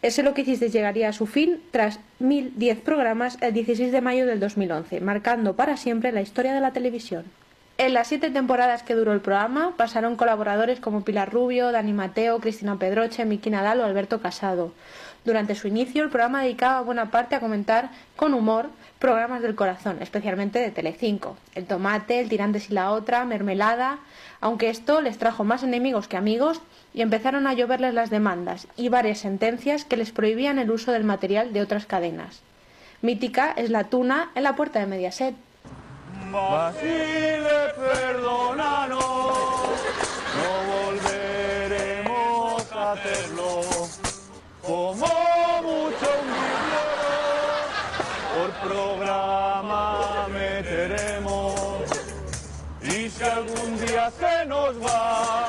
ese 0.01 0.23
lo 0.23 0.33
que 0.33 0.41
hiciste 0.41 0.69
llegaría 0.69 1.09
a 1.09 1.13
su 1.13 1.27
fin 1.27 1.61
tras 1.71 1.99
1010 2.19 2.81
programas 2.81 3.37
el 3.41 3.53
16 3.53 3.91
de 3.91 4.01
mayo 4.01 4.25
del 4.25 4.39
2011, 4.39 4.99
marcando 5.01 5.55
para 5.55 5.77
siempre 5.77 6.11
la 6.11 6.21
historia 6.21 6.53
de 6.53 6.59
la 6.59 6.73
televisión. 6.73 7.25
En 7.77 7.93
las 7.93 8.07
siete 8.07 8.29
temporadas 8.29 8.83
que 8.83 8.93
duró 8.93 9.13
el 9.13 9.21
programa 9.21 9.73
pasaron 9.77 10.15
colaboradores 10.15 10.79
como 10.79 11.03
Pilar 11.03 11.31
Rubio, 11.31 11.71
Dani 11.71 11.93
Mateo, 11.93 12.39
Cristina 12.39 12.77
Pedroche, 12.77 13.25
Miki 13.25 13.49
Nadal 13.49 13.79
o 13.79 13.85
Alberto 13.85 14.21
Casado. 14.21 14.71
Durante 15.23 15.53
su 15.53 15.67
inicio, 15.67 16.03
el 16.03 16.09
programa 16.09 16.41
dedicaba 16.41 16.81
buena 16.81 17.11
parte 17.11 17.35
a 17.35 17.39
comentar 17.39 17.91
con 18.15 18.33
humor 18.33 18.69
programas 18.97 19.43
del 19.43 19.55
corazón, 19.55 19.97
especialmente 20.01 20.57
de 20.59 20.71
Telecinco. 20.71 21.37
El 21.53 21.65
tomate, 21.65 22.19
el 22.19 22.29
tirantes 22.29 22.69
y 22.69 22.73
la 22.73 22.91
otra, 22.91 23.23
mermelada, 23.25 23.99
aunque 24.39 24.69
esto 24.69 24.99
les 24.99 25.19
trajo 25.19 25.43
más 25.43 25.61
enemigos 25.61 26.07
que 26.07 26.17
amigos 26.17 26.61
y 26.93 27.01
empezaron 27.01 27.45
a 27.45 27.53
lloverles 27.53 27.93
las 27.93 28.09
demandas 28.09 28.67
y 28.77 28.89
varias 28.89 29.19
sentencias 29.19 29.85
que 29.85 29.97
les 29.97 30.11
prohibían 30.11 30.57
el 30.57 30.71
uso 30.71 30.91
del 30.91 31.03
material 31.03 31.53
de 31.53 31.61
otras 31.61 31.85
cadenas. 31.85 32.41
Mítica 33.01 33.53
es 33.55 33.69
la 33.69 33.85
tuna 33.85 34.31
en 34.33 34.43
la 34.43 34.55
puerta 34.55 34.79
de 34.79 34.87
Mediaset. 34.87 35.35
Si 53.21 53.27
algún 53.27 53.77
día 53.85 54.09
se 54.09 54.45
nos 54.47 54.75
va 54.83 55.47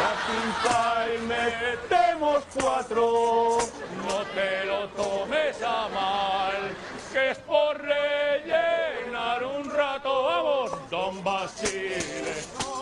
la 0.00 0.12
cinta 0.24 1.06
y 1.14 1.18
metemos 1.26 2.42
cuatro, 2.58 3.58
no 4.06 4.24
te 4.34 4.64
lo 4.64 4.88
tomes 4.88 5.62
a 5.62 5.88
mal, 5.90 6.74
que 7.12 7.32
es 7.32 7.38
por 7.40 7.76
rellenar 7.78 9.44
un 9.44 9.70
rato. 9.70 10.24
Vamos, 10.24 10.70
don 10.88 11.22
Basile, 11.22 12.36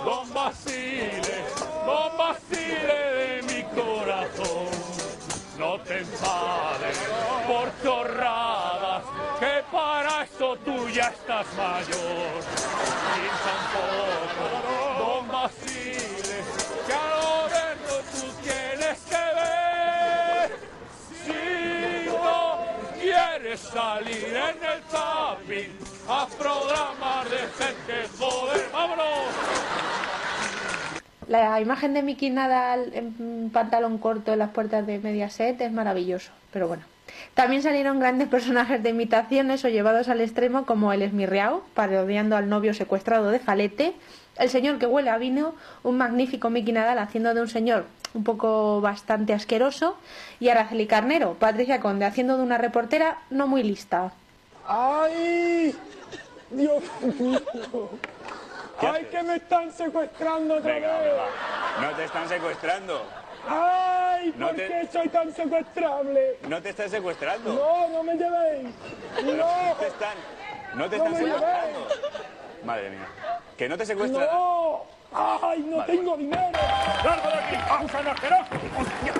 don 0.05 0.33
Basile, 0.33 1.45
don 1.85 2.17
Basile 2.17 2.95
de 3.19 3.43
mi 3.43 3.65
corazón. 3.75 4.71
No 5.59 5.81
te 5.81 5.99
enfades 5.99 6.99
por 7.49 7.73
chorradas, 7.83 9.03
que 9.43 9.65
para 9.73 10.23
eso 10.23 10.57
tú 10.65 10.89
ya 10.91 11.09
estás 11.09 11.47
mayor. 11.57 12.33
Y 13.19 13.27
tampoco, 13.49 14.47
don 14.99 15.27
Basile, 15.27 16.39
que 16.87 16.93
a 16.93 17.07
lo 17.11 17.27
verlo 17.51 17.97
tú 18.13 18.25
tienes 18.45 18.99
que 19.11 19.25
ver. 19.41 20.47
Si 21.25 22.07
no 22.07 22.59
quieres 23.01 23.61
salir 23.61 24.29
en 24.29 24.59
el 24.73 24.81
zapping 24.93 25.73
a 26.09 26.29
programas 26.39 27.25
de 27.29 27.39
gente, 27.59 27.95
joder, 28.17 28.71
vámonos. 28.73 29.07
La 31.27 31.61
imagen 31.61 31.95
de 31.95 32.03
Mickey 32.03 32.31
Nadal 32.31 32.93
en 32.95 33.51
pantalón 33.53 33.99
corto 33.99 34.33
en 34.33 34.39
las 34.39 34.51
puertas 34.51 34.87
de 34.87 35.01
Mediaset 35.01 35.61
es 35.61 35.73
maravilloso, 35.73 36.31
pero 36.53 36.69
bueno. 36.69 36.92
También 37.35 37.63
salieron 37.63 38.01
grandes 38.01 38.29
personajes 38.37 38.83
de 38.83 38.91
imitaciones 38.91 39.65
o 39.65 39.69
llevados 39.69 40.09
al 40.09 40.21
extremo 40.21 40.67
como 40.67 40.93
el 40.93 41.03
Esmirriao, 41.03 41.63
parodiando 41.75 42.37
al 42.37 42.49
novio 42.49 42.75
secuestrado 42.75 43.31
de 43.31 43.39
Falete, 43.39 43.95
el 44.37 44.49
señor 44.51 44.79
que 44.79 44.87
huele 44.87 45.11
a 45.11 45.19
vino, 45.19 45.55
un 45.83 45.99
magnífico 45.99 46.49
Mickey 46.51 46.73
Nadal 46.73 46.99
haciendo 46.99 47.35
de 47.35 47.41
un 47.43 47.49
señor 47.49 47.85
un 48.15 48.25
poco 48.25 48.81
bastante 48.83 49.33
asqueroso, 49.33 49.97
y 50.39 50.51
Araceli 50.51 50.87
Carnero, 50.87 51.35
Patricia 51.35 51.81
Conde, 51.81 52.05
haciendo 52.05 52.37
de 52.37 52.43
una 52.43 52.59
reportera 52.59 53.19
no 53.31 53.47
muy 53.47 53.63
lista. 53.63 54.13
¡Ay! 54.69 55.75
Dios 56.51 56.83
mío. 57.19 57.41
¿Qué 58.81 58.87
¡Ay, 58.87 59.07
que 59.11 59.23
me 59.23 59.37
están 59.37 59.73
secuestrando 59.73 60.55
otra 60.57 60.75
Venga, 60.75 60.99
vez! 60.99 61.11
venga. 61.13 61.91
No 61.91 61.97
te 61.97 62.05
están 62.05 62.29
secuestrando. 62.29 63.03
¡Ay! 63.49 64.02
No 64.37 64.47
¿Por 64.49 64.57
te- 64.57 64.67
qué 64.69 64.89
soy 64.93 65.09
tan 65.09 65.33
secuestrable? 65.35 66.39
No 66.49 66.63
te 66.63 66.69
están 66.71 66.91
secuestrando. 66.91 67.53
No, 67.55 67.89
no 67.89 68.03
me 68.03 68.15
llevéis. 68.15 68.75
Pero 69.17 69.33
No. 69.37 69.67
No 69.69 69.75
te 69.75 69.87
están, 69.87 70.15
no 70.75 70.89
te 70.91 70.99
No 70.99 71.05
están 71.05 71.17
secuestrando. 71.23 71.89
Madre 72.65 72.91
mía. 72.91 73.07
Que 73.57 73.69
no 73.69 73.77
te 73.77 73.87
secuestran. 73.87 74.27
¡No! 74.31 74.85
¡Ay, 75.15 75.61
no 75.69 75.77
Vale. 75.79 75.93
tengo 75.97 76.17
dinero! 76.17 76.59
¡Largo 77.05 77.29
de 77.29 77.35
aquí! 77.35 77.83
¡Gusano 77.83 78.11
asqueroso! 78.13 78.45
¡Hostia! 78.79 79.13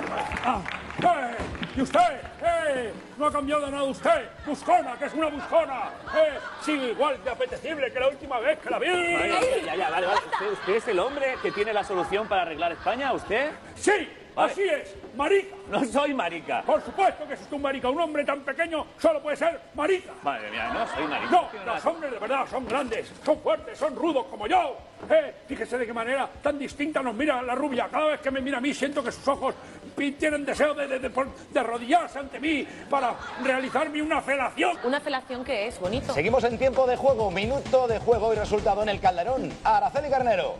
Ah, 0.43 0.61
¡Eh! 1.03 1.35
¿Y 1.75 1.81
usted? 1.81 2.21
¡Eh! 2.41 2.93
No 3.17 3.27
ha 3.27 3.31
cambiado 3.31 3.69
nada 3.69 3.83
usted. 3.83 4.29
Buscona, 4.45 4.97
que 4.97 5.05
es 5.05 5.13
una 5.13 5.27
buscona. 5.27 5.89
¡Eh! 6.15 6.37
Sigue 6.61 6.91
igual 6.91 7.23
de 7.23 7.29
apetecible 7.31 7.91
que 7.91 7.99
la 7.99 8.07
última 8.07 8.39
vez 8.39 8.57
que 8.59 8.69
la 8.69 8.79
vi. 8.79 8.87
Vale, 8.89 9.61
ya, 9.65 9.75
ya, 9.75 9.89
vale, 9.89 10.07
vale. 10.07 10.19
¿Usted, 10.31 10.51
usted 10.53 10.73
es 10.75 10.87
el 10.87 10.99
hombre 10.99 11.35
que 11.41 11.51
tiene 11.51 11.73
la 11.73 11.83
solución 11.83 12.27
para 12.27 12.43
arreglar 12.43 12.71
España? 12.71 13.11
¿Usted? 13.13 13.51
Sí, 13.75 14.09
Vale. 14.35 14.51
así 14.51 14.63
es. 14.63 14.95
Marica. 15.15 15.55
No 15.69 15.85
soy 15.85 16.13
marica. 16.13 16.61
Por 16.63 16.83
supuesto 16.83 17.27
que 17.27 17.33
es 17.33 17.39
un 17.51 17.61
marica. 17.61 17.89
Un 17.89 17.99
hombre 17.99 18.25
tan 18.25 18.41
pequeño 18.41 18.85
solo 18.99 19.21
puede 19.21 19.37
ser 19.37 19.59
marica. 19.75 20.11
Madre 20.23 20.51
mía, 20.51 20.71
no 20.73 20.87
soy 20.87 21.07
marica. 21.07 21.31
No, 21.31 21.73
los 21.73 21.85
hombres 21.85 22.11
de 22.11 22.19
verdad 22.19 22.45
son 22.49 22.67
grandes, 22.67 23.11
son 23.25 23.39
fuertes, 23.39 23.77
son 23.77 23.95
rudos 23.95 24.25
como 24.29 24.47
yo. 24.47 24.77
Eh, 25.09 25.33
fíjese 25.47 25.77
de 25.77 25.85
qué 25.85 25.93
manera 25.93 26.29
tan 26.41 26.57
distinta 26.57 27.01
nos 27.01 27.13
mira 27.15 27.41
la 27.41 27.55
rubia. 27.55 27.87
Cada 27.91 28.07
vez 28.07 28.21
que 28.21 28.31
me 28.31 28.41
mira 28.41 28.57
a 28.57 28.61
mí 28.61 28.73
siento 28.73 29.03
que 29.03 29.11
sus 29.11 29.27
ojos 29.27 29.55
tienen 29.95 30.45
deseo 30.45 30.73
de, 30.73 30.87
de, 30.87 30.99
de, 30.99 31.59
arrodillarse 31.59 32.19
ante 32.19 32.39
mí 32.39 32.67
para 32.89 33.15
realizarme 33.43 34.01
una 34.01 34.21
felación. 34.21 34.77
¿Una 34.83 34.99
felación 34.99 35.43
que 35.43 35.67
es? 35.67 35.79
Bonito. 35.79 36.13
Seguimos 36.13 36.43
en 36.43 36.57
tiempo 36.57 36.87
de 36.87 36.95
juego, 36.95 37.29
minuto 37.31 37.87
de 37.87 37.99
juego 37.99 38.33
y 38.33 38.37
resultado 38.37 38.83
en 38.83 38.89
el 38.89 38.99
Calderón. 38.99 39.51
Araceli 39.63 40.09
Carnero. 40.09 40.55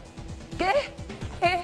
¿Qué? 0.57 0.71
Eh, 1.45 1.63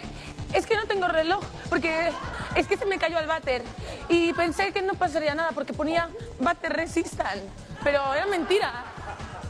es 0.53 0.65
que 0.65 0.75
no 0.75 0.85
tengo 0.85 1.07
reloj, 1.07 1.43
porque 1.69 2.11
es 2.55 2.67
que 2.67 2.77
se 2.77 2.85
me 2.85 2.97
cayó 2.97 3.19
el 3.19 3.27
váter. 3.27 3.63
Y 4.07 4.33
pensé 4.33 4.71
que 4.71 4.81
no 4.81 4.93
pasaría 4.93 5.35
nada, 5.35 5.51
porque 5.53 5.73
ponía 5.73 6.09
váter 6.39 6.73
resistant. 6.73 7.41
Pero 7.83 8.13
era 8.13 8.25
mentira. 8.25 8.85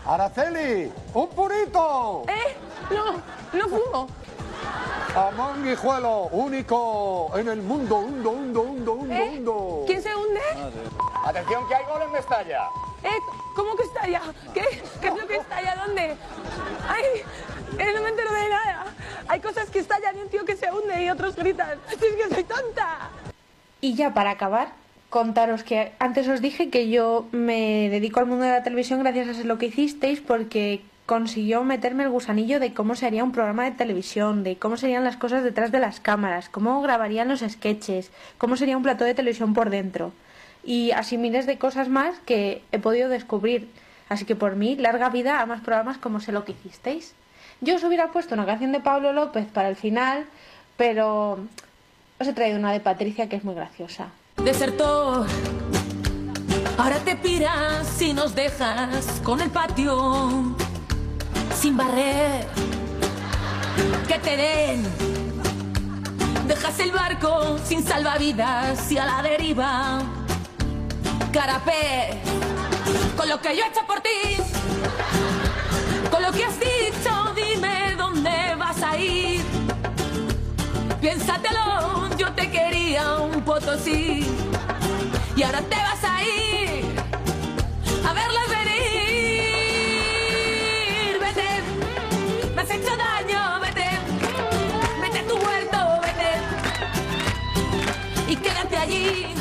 Araceli, 0.06 0.92
un 1.14 1.30
purito. 1.30 2.24
¿Eh? 2.28 2.56
No, 2.92 3.22
no 3.58 3.70
fumo. 3.70 4.08
Amón 5.16 5.64
Guijuelo, 5.64 6.24
único 6.32 7.32
en 7.36 7.48
el 7.48 7.62
mundo, 7.62 7.98
hundo, 7.98 8.30
hundo, 8.32 8.62
hundo, 8.62 8.94
hundo, 8.94 9.14
¿Eh? 9.14 9.32
hundo. 9.34 9.84
¿Quién 9.88 10.02
se 10.04 10.16
hunde? 10.16 10.42
Atención 11.26 11.68
que 11.68 11.76
hay 11.76 11.86
gol 11.86 12.02
en 12.04 12.12
Mestalla. 12.12 12.70
¿Eh? 13.04 13.20
¿Cómo 13.56 13.76
que 13.76 13.84
estalla? 13.84 14.22
¿Qué? 14.54 14.84
¿Qué 15.02 15.08
es 15.08 15.16
lo 15.16 15.28
que 15.28 15.38
estalla? 15.38 15.76
¿Dónde? 15.76 16.16
¡Ay! 16.88 17.24
Eh, 17.78 17.94
no 17.94 18.02
me 18.02 18.10
entero 18.10 18.32
de 18.34 18.50
nada. 18.50 18.86
Hay 19.28 19.40
cosas 19.42 19.70
que 19.70 19.80
estallan 19.80 20.18
y 20.18 20.22
un 20.22 20.30
tío 20.30 20.46
que 20.46 20.56
se 20.56 20.72
hunde 20.72 21.04
y 21.04 21.10
otros 21.10 21.36
gritan. 21.36 21.80
¡Es 21.92 21.98
que 21.98 22.34
soy 22.34 22.44
tonta! 22.44 23.10
Y 23.82 23.94
ya 23.96 24.14
para 24.14 24.32
acabar, 24.32 24.74
contaros 25.10 25.64
que 25.64 25.92
antes 26.00 26.28
os 26.28 26.42
dije 26.42 26.70
que 26.70 26.90
yo 26.90 27.28
me 27.32 27.90
dedico 27.90 28.20
al 28.20 28.26
mundo 28.26 28.46
de 28.46 28.52
la 28.52 28.64
televisión 28.64 29.00
gracias 29.00 29.40
a 29.40 29.44
lo 29.44 29.58
que 29.58 29.68
hicisteis 29.68 30.20
porque 30.20 30.82
consiguió 31.06 31.64
meterme 31.64 32.04
el 32.04 32.10
gusanillo 32.10 32.60
de 32.60 32.74
cómo 32.74 32.96
se 32.96 33.08
haría 33.08 33.24
un 33.24 33.32
programa 33.32 33.64
de 33.64 33.72
televisión, 33.72 34.44
de 34.44 34.58
cómo 34.58 34.78
serían 34.78 35.04
las 35.04 35.18
cosas 35.18 35.44
detrás 35.44 35.72
de 35.72 35.80
las 35.80 36.00
cámaras, 36.00 36.50
cómo 36.50 36.82
grabarían 36.82 37.28
los 37.28 37.40
sketches, 37.40 38.12
cómo 38.38 38.58
sería 38.58 38.78
un 38.78 38.84
plató 38.84 39.06
de 39.06 39.16
televisión 39.16 39.56
por 39.56 39.72
dentro. 39.72 40.12
Y 40.64 40.92
así 40.92 41.18
miles 41.18 41.48
de 41.48 41.58
cosas 41.58 41.90
más 41.90 42.20
que 42.20 42.62
he 42.72 42.78
podido 42.78 43.10
descubrir. 43.10 43.70
Así 44.08 44.26
que 44.26 44.36
por 44.36 44.56
mí, 44.56 44.76
larga 44.76 45.10
vida 45.10 45.42
a 45.42 45.46
más 45.48 45.62
programas 45.62 45.98
como 45.98 46.20
sé 46.20 46.32
lo 46.32 46.46
que 46.46 46.52
hicisteis. 46.52 47.16
Yo 47.62 47.76
os 47.76 47.84
hubiera 47.84 48.12
puesto 48.12 48.36
una 48.36 48.46
canción 48.46 48.72
de 48.72 48.80
Pablo 48.80 49.12
López 49.12 49.46
para 49.52 49.68
el 49.68 49.76
final, 49.76 50.26
pero 50.78 51.40
os 52.18 52.28
he 52.28 52.32
traído 52.32 52.58
una 52.58 52.72
de 52.72 52.80
Patricia 52.80 53.28
que 53.28 53.36
es 53.36 53.44
muy 53.44 53.54
graciosa. 53.54 54.08
Desertor, 54.38 55.28
ahora 56.78 57.00
te 57.00 57.18
piras 57.18 58.02
y 58.02 58.14
nos 58.14 58.34
dejas 58.34 59.20
con 59.24 59.42
el 59.42 59.50
patio 59.50 60.56
sin 61.54 61.76
barrer. 61.76 62.48
Que 64.08 64.20
te 64.20 64.38
den, 64.38 64.84
dejas 66.48 66.80
el 66.80 66.92
barco 66.94 67.58
sin 67.66 67.84
salvavidas 67.84 68.90
y 68.90 68.98
a 68.98 69.06
la 69.06 69.22
deriva. 69.22 70.00
Carapé, 71.34 72.22
con 73.18 73.28
lo 73.28 73.42
que 73.42 73.58
yo 73.58 73.66
he 73.66 73.68
hecho 73.68 73.86
por 73.86 74.00
ti, 74.00 74.38
con 76.10 76.22
lo 76.24 76.32
que 76.32 76.46
has 76.46 76.60
dicho, 76.60 76.69
ir. 78.98 79.42
Piénsatelo, 81.02 82.10
yo 82.18 82.32
te 82.34 82.50
quería 82.52 83.16
un 83.18 83.42
potosí 83.42 84.26
y 85.36 85.44
ahora 85.44 85.62
te 85.62 85.76
vas 85.76 86.04
a 86.04 86.24
ir 86.24 86.86
a 88.06 88.14
verlas 88.14 88.50
venir. 88.50 88.80
Vete, 91.20 91.62
me 92.56 92.62
has 92.62 92.70
hecho 92.70 92.98
daño, 92.98 93.60
vete, 93.62 93.88
vete 95.02 95.24
tu 95.24 95.36
huerto, 95.38 96.02
vete 96.02 96.32
y 98.32 98.36
quédate 98.36 98.78
allí. 98.78 99.39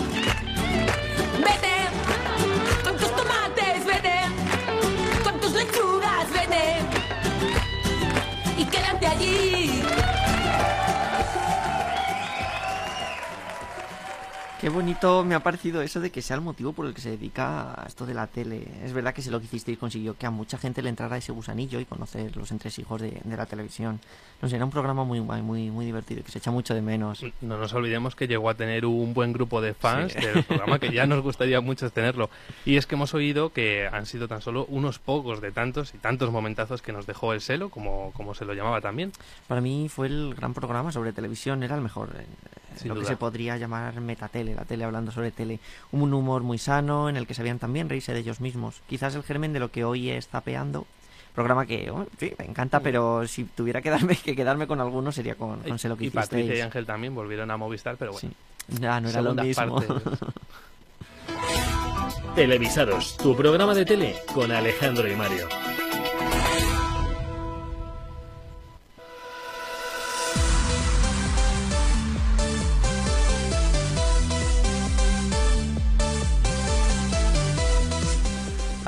Quédate 9.19 10.08
Qué 14.69 14.75
bonito 14.75 15.25
me 15.25 15.35
ha 15.35 15.41
parecido 15.41 15.81
eso 15.81 15.99
de 15.99 16.11
que 16.11 16.21
sea 16.21 16.37
el 16.37 16.43
motivo 16.43 16.75
por 16.75 16.85
el 16.85 16.93
que 16.93 17.01
se 17.01 17.09
dedica 17.09 17.73
a 17.73 17.87
esto 17.87 18.05
de 18.05 18.13
la 18.13 18.27
tele. 18.27 18.69
Es 18.85 18.93
verdad 18.93 19.15
que 19.15 19.23
si 19.23 19.31
lo 19.31 19.39
que 19.41 19.47
hicisteis 19.47 19.79
consiguió 19.79 20.15
que 20.19 20.27
a 20.27 20.31
mucha 20.31 20.59
gente 20.59 20.83
le 20.83 20.91
entrara 20.91 21.17
ese 21.17 21.33
gusanillo 21.33 21.81
y 21.81 21.87
conocer 21.87 22.37
los 22.37 22.51
entresijos 22.53 23.01
de, 23.01 23.19
de 23.25 23.37
la 23.39 23.47
televisión. 23.47 23.99
No 24.43 24.49
sé, 24.51 24.57
era 24.57 24.67
un 24.67 24.71
programa 24.71 25.05
muy 25.05 25.21
guay, 25.21 25.41
muy, 25.41 25.71
muy 25.71 25.87
divertido, 25.87 26.23
que 26.23 26.31
se 26.31 26.37
echa 26.37 26.51
mucho 26.51 26.75
de 26.75 26.83
menos. 26.83 27.25
No 27.41 27.57
nos 27.57 27.73
olvidemos 27.73 28.15
que 28.15 28.29
llegó 28.29 28.51
a 28.51 28.55
tener 28.57 28.85
un 28.85 29.15
buen 29.15 29.33
grupo 29.33 29.63
de 29.63 29.73
fans 29.73 30.13
Sí. 30.13 30.21
del 30.21 30.45
programa 30.45 30.79
que 30.79 30.93
ya 30.93 31.07
nos 31.07 31.23
gustaría 31.23 31.63
mucho 31.63 31.89
tenerlo. 31.89 32.29
Y 32.67 32.77
es 32.77 32.87
que 32.87 32.95
hemos 32.95 33.15
oído 33.15 33.55
que 33.55 33.87
han 33.91 34.05
sido 34.05 34.29
tan 34.29 34.43
solo 34.43 34.67
unos 34.67 34.99
pocos 34.99 35.41
de 35.41 35.51
tantos 35.51 35.95
y 35.95 35.97
tantos 35.99 36.31
momentazos 36.31 36.83
que 36.83 36.93
nos 36.93 37.07
dejó 37.07 37.33
el 37.33 37.41
celo, 37.41 37.71
como, 37.71 38.13
como 38.13 38.35
se 38.35 38.45
lo 38.45 38.53
llamaba 38.53 38.83
también. 38.83 39.13
Para 39.47 39.63
mí 39.63 39.89
fue 39.89 40.09
el 40.09 40.35
gran 40.35 40.53
programa 40.53 40.93
sobre 40.93 41.15
televisión, 41.15 41.63
era 41.63 41.75
el 41.75 41.81
mejor. 41.81 42.11
Sin 42.79 42.89
lo 42.89 43.01
que 43.01 43.05
se 43.05 43.17
podría 43.17 43.57
llamar 43.57 44.01
metatele, 44.01 44.55
la 44.55 44.65
tele 44.65 44.85
hablando 44.85 45.13
sobre 45.13 45.31
tele. 45.31 45.61
Un 45.93 46.13
humor 46.15 46.43
muy 46.43 46.59
sano 46.59 47.09
en 47.09 47.17
el 47.17 47.27
que 47.27 47.35
sabían 47.35 47.59
también 47.59 47.89
reírse 47.89 48.13
de 48.13 48.21
ellos 48.21 48.41
mismos. 48.41 48.81
Quizás 48.89 49.15
el 49.15 49.23
germen 49.23 49.53
de 49.53 49.61
lo 49.61 49.71
que 49.71 49.85
hoy 49.85 50.11
es 50.11 50.29
Zapeando. 50.29 50.87
Programa 51.35 51.67
que, 51.67 51.91
oh, 51.91 52.07
sí, 52.19 52.33
me 52.39 52.47
encanta, 52.47 52.81
pero 52.81 53.27
si 53.29 53.45
tuviera 53.45 53.81
que, 53.81 53.91
darme, 53.91 54.17
que 54.17 54.35
quedarme 54.35 54.67
con 54.67 54.81
alguno 54.81 55.13
sería 55.13 55.37
con, 55.37 55.61
con 55.61 55.79
Sé 55.79 55.89
lo 55.89 55.97
que 55.97 56.07
y 56.07 56.11
Patricia 56.11 56.57
y. 56.57 56.61
Ángel 56.61 56.85
también 56.85 57.15
volvieron 57.15 57.51
a 57.51 57.57
Movistar, 57.57 57.97
pero 57.97 58.13
bueno. 58.13 58.31
Ya, 58.81 59.01
no 59.01 59.09
era 59.09 59.23
lo 59.23 59.35
mismo. 59.35 59.83
Televisados, 62.35 63.17
tu 63.17 63.37
programa 63.37 63.75
de 63.75 63.85
tele 63.85 64.17
con 64.35 64.51
Alejandro 64.51 65.09
y 65.09 65.15
Mario. 65.15 65.49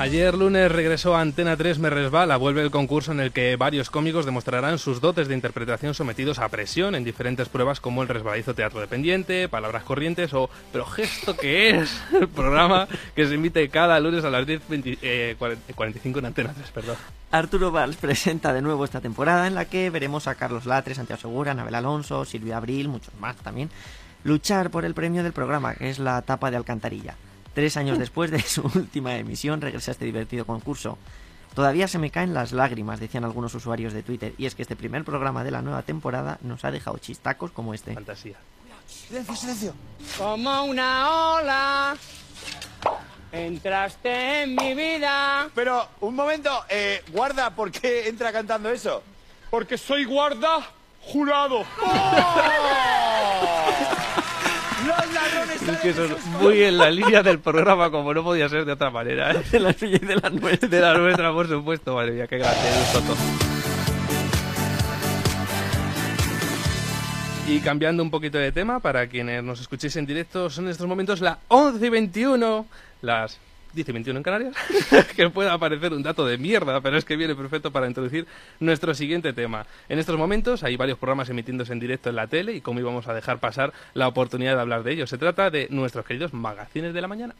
Ayer 0.01 0.35
lunes 0.35 0.71
regresó 0.71 1.15
a 1.15 1.21
Antena 1.21 1.55
3 1.55 1.77
Me 1.77 1.91
Resbala, 1.91 2.35
vuelve 2.35 2.63
el 2.63 2.71
concurso 2.71 3.11
en 3.11 3.19
el 3.19 3.31
que 3.31 3.55
varios 3.55 3.91
cómicos 3.91 4.25
demostrarán 4.25 4.79
sus 4.79 4.99
dotes 4.99 5.27
de 5.27 5.35
interpretación 5.35 5.93
sometidos 5.93 6.39
a 6.39 6.49
presión 6.49 6.95
en 6.95 7.03
diferentes 7.03 7.49
pruebas 7.49 7.79
como 7.79 8.01
el 8.01 8.07
resbaladizo 8.07 8.55
teatro 8.55 8.79
dependiente, 8.79 9.47
palabras 9.47 9.83
corrientes 9.83 10.33
o 10.33 10.49
Pero 10.71 10.87
gesto 10.87 11.37
que 11.37 11.69
es, 11.69 12.01
el 12.19 12.27
programa 12.27 12.87
que 13.15 13.27
se 13.27 13.35
emite 13.35 13.69
cada 13.69 13.99
lunes 13.99 14.23
a 14.23 14.31
las 14.31 14.47
10.45 14.47 14.97
eh, 15.03 15.35
en 15.39 16.25
Antena 16.25 16.53
3, 16.55 16.71
perdón. 16.71 16.95
Arturo 17.29 17.71
Valls 17.71 17.97
presenta 17.97 18.53
de 18.53 18.63
nuevo 18.63 18.83
esta 18.83 19.01
temporada 19.01 19.45
en 19.45 19.53
la 19.53 19.65
que 19.65 19.91
veremos 19.91 20.25
a 20.25 20.33
Carlos 20.33 20.65
Latre, 20.65 20.95
Santiago 20.95 21.21
Segura, 21.21 21.51
Anabel 21.51 21.75
Alonso, 21.75 22.25
Silvia 22.25 22.57
Abril, 22.57 22.89
muchos 22.89 23.13
más 23.19 23.35
también, 23.35 23.69
luchar 24.23 24.71
por 24.71 24.83
el 24.83 24.95
premio 24.95 25.21
del 25.21 25.33
programa, 25.33 25.75
que 25.75 25.91
es 25.91 25.99
la 25.99 26.23
tapa 26.23 26.49
de 26.49 26.57
Alcantarilla. 26.57 27.13
Tres 27.53 27.77
años 27.77 27.99
después 27.99 28.31
de 28.31 28.41
su 28.41 28.61
última 28.75 29.15
emisión 29.15 29.61
regresa 29.61 29.91
este 29.91 30.05
divertido 30.05 30.45
concurso. 30.45 30.97
Todavía 31.53 31.87
se 31.87 31.99
me 31.99 32.11
caen 32.11 32.33
las 32.33 32.53
lágrimas, 32.53 33.01
decían 33.01 33.25
algunos 33.25 33.53
usuarios 33.53 33.91
de 33.91 34.03
Twitter, 34.03 34.33
y 34.37 34.45
es 34.45 34.55
que 34.55 34.61
este 34.61 34.77
primer 34.77 35.03
programa 35.03 35.43
de 35.43 35.51
la 35.51 35.61
nueva 35.61 35.81
temporada 35.81 36.37
nos 36.41 36.63
ha 36.63 36.71
dejado 36.71 36.97
chistacos 36.97 37.51
como 37.51 37.73
este. 37.73 37.93
Fantasía. 37.93 38.37
Silencio, 38.87 39.35
silencio. 39.35 39.73
Como 40.17 40.63
una 40.63 41.33
ola, 41.33 41.97
entraste 43.33 44.43
en 44.43 44.55
mi 44.55 44.73
vida. 44.73 45.49
Pero, 45.53 45.89
un 45.99 46.15
momento, 46.15 46.49
eh, 46.69 47.03
guarda, 47.11 47.53
¿por 47.53 47.69
qué 47.69 48.07
entra 48.07 48.31
cantando 48.31 48.69
eso? 48.69 49.03
Porque 49.49 49.77
soy 49.77 50.05
guarda 50.05 50.65
jurado. 51.01 51.59
Los 51.59 51.67
que 55.81 55.93
son 55.93 56.15
muy 56.41 56.63
en 56.63 56.77
la 56.77 56.89
línea 56.89 57.21
del 57.23 57.39
programa, 57.39 57.91
como 57.91 58.13
no 58.13 58.23
podía 58.23 58.49
ser 58.49 58.65
de 58.65 58.73
otra 58.73 58.89
manera. 58.89 59.31
¿eh? 59.31 59.43
De 59.51 59.59
la 59.59 59.73
suya 59.73 59.99
y 60.01 60.05
de 60.05 60.15
la 60.15 60.29
nuestra. 60.29 60.67
De 60.67 60.79
la 60.79 60.97
nuestra, 60.97 61.31
por 61.31 61.47
supuesto. 61.47 61.95
Madre 61.95 62.11
mía, 62.11 62.27
qué 62.27 62.37
grande 62.37 62.59
es 62.59 62.93
Toto. 62.93 63.15
Y 67.47 67.59
cambiando 67.59 68.01
un 68.01 68.09
poquito 68.09 68.37
de 68.37 68.51
tema, 68.51 68.79
para 68.79 69.07
quienes 69.07 69.43
nos 69.43 69.59
escuchéis 69.59 69.95
en 69.97 70.05
directo, 70.05 70.49
son 70.49 70.65
en 70.65 70.71
estos 70.71 70.87
momentos 70.87 71.19
las 71.21 71.37
11 71.49 71.85
y 71.85 71.89
21, 71.89 72.65
las 73.01 73.39
10 73.73 73.89
y 73.89 73.91
21 73.91 74.17
en 74.17 74.23
Canarias, 74.23 74.55
que 75.15 75.29
pueda 75.29 75.57
parecer 75.57 75.93
un 75.93 76.03
dato 76.03 76.25
de 76.25 76.37
mierda, 76.37 76.81
pero 76.81 76.97
es 76.97 77.05
que 77.05 77.15
viene 77.15 77.35
perfecto 77.35 77.71
para 77.71 77.87
introducir 77.87 78.27
nuestro 78.59 78.93
siguiente 78.93 79.33
tema. 79.33 79.65
En 79.89 79.99
estos 79.99 80.17
momentos 80.17 80.63
hay 80.63 80.75
varios 80.75 80.97
programas 80.97 81.29
emitiéndose 81.29 81.73
en 81.73 81.79
directo 81.79 82.09
en 82.09 82.15
la 82.15 82.27
tele 82.27 82.53
y 82.53 82.61
cómo 82.61 82.79
íbamos 82.79 83.07
a 83.07 83.13
dejar 83.13 83.39
pasar 83.39 83.73
la 83.93 84.07
oportunidad 84.07 84.55
de 84.55 84.61
hablar 84.61 84.83
de 84.83 84.93
ellos. 84.93 85.09
Se 85.09 85.17
trata 85.17 85.49
de 85.49 85.67
nuestros 85.69 86.05
queridos 86.05 86.33
magazines 86.33 86.93
de 86.93 87.01
la 87.01 87.07
mañana. 87.07 87.35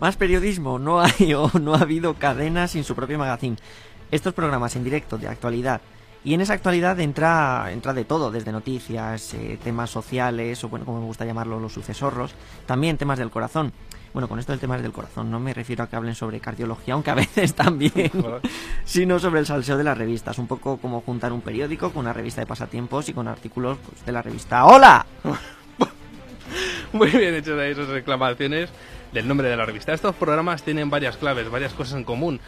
Más 0.00 0.16
periodismo, 0.16 0.78
no 0.78 1.00
hay 1.02 1.34
o 1.34 1.50
no 1.60 1.74
ha 1.74 1.80
habido 1.80 2.14
cadena 2.14 2.66
sin 2.68 2.84
su 2.84 2.94
propio 2.94 3.18
magazine. 3.18 3.56
Estos 4.10 4.32
programas 4.32 4.74
en 4.74 4.82
directo 4.82 5.18
de 5.18 5.28
actualidad. 5.28 5.82
Y 6.24 6.32
en 6.32 6.40
esa 6.40 6.54
actualidad 6.54 6.98
entra, 7.00 7.70
entra 7.70 7.92
de 7.92 8.06
todo, 8.06 8.30
desde 8.30 8.50
noticias, 8.50 9.34
eh, 9.34 9.58
temas 9.62 9.90
sociales, 9.90 10.64
o 10.64 10.70
bueno, 10.70 10.86
como 10.86 11.00
me 11.00 11.06
gusta 11.06 11.26
llamarlo, 11.26 11.60
los 11.60 11.74
sucesorros, 11.74 12.34
también 12.64 12.96
temas 12.96 13.18
del 13.18 13.30
corazón. 13.30 13.74
Bueno, 14.14 14.26
con 14.26 14.38
esto 14.38 14.52
del 14.52 14.60
tema 14.60 14.78
del 14.78 14.90
corazón 14.90 15.30
no 15.30 15.38
me 15.38 15.52
refiero 15.52 15.84
a 15.84 15.88
que 15.88 15.96
hablen 15.96 16.14
sobre 16.14 16.40
cardiología, 16.40 16.94
aunque 16.94 17.10
a 17.10 17.14
veces 17.14 17.54
también, 17.54 18.10
sino 18.84 19.18
sobre 19.18 19.40
el 19.40 19.46
salseo 19.46 19.76
de 19.76 19.84
las 19.84 19.98
revistas. 19.98 20.38
Un 20.38 20.46
poco 20.46 20.78
como 20.78 21.02
juntar 21.02 21.30
un 21.30 21.42
periódico 21.42 21.90
con 21.90 22.00
una 22.00 22.14
revista 22.14 22.40
de 22.40 22.46
pasatiempos 22.46 23.10
y 23.10 23.12
con 23.12 23.28
artículos 23.28 23.76
pues, 23.86 24.04
de 24.04 24.12
la 24.12 24.22
revista 24.22 24.64
¡Hola! 24.64 25.04
Muy 26.92 27.10
bien 27.10 27.34
hechas 27.34 27.58
ahí 27.58 27.72
esas 27.72 27.88
reclamaciones 27.88 28.70
del 29.12 29.28
nombre 29.28 29.48
de 29.48 29.56
la 29.56 29.66
revista. 29.66 29.92
Estos 29.92 30.14
programas 30.14 30.62
tienen 30.62 30.90
varias 30.90 31.16
claves, 31.16 31.50
varias 31.50 31.72
cosas 31.72 31.96
en 31.96 32.04
común. 32.04 32.40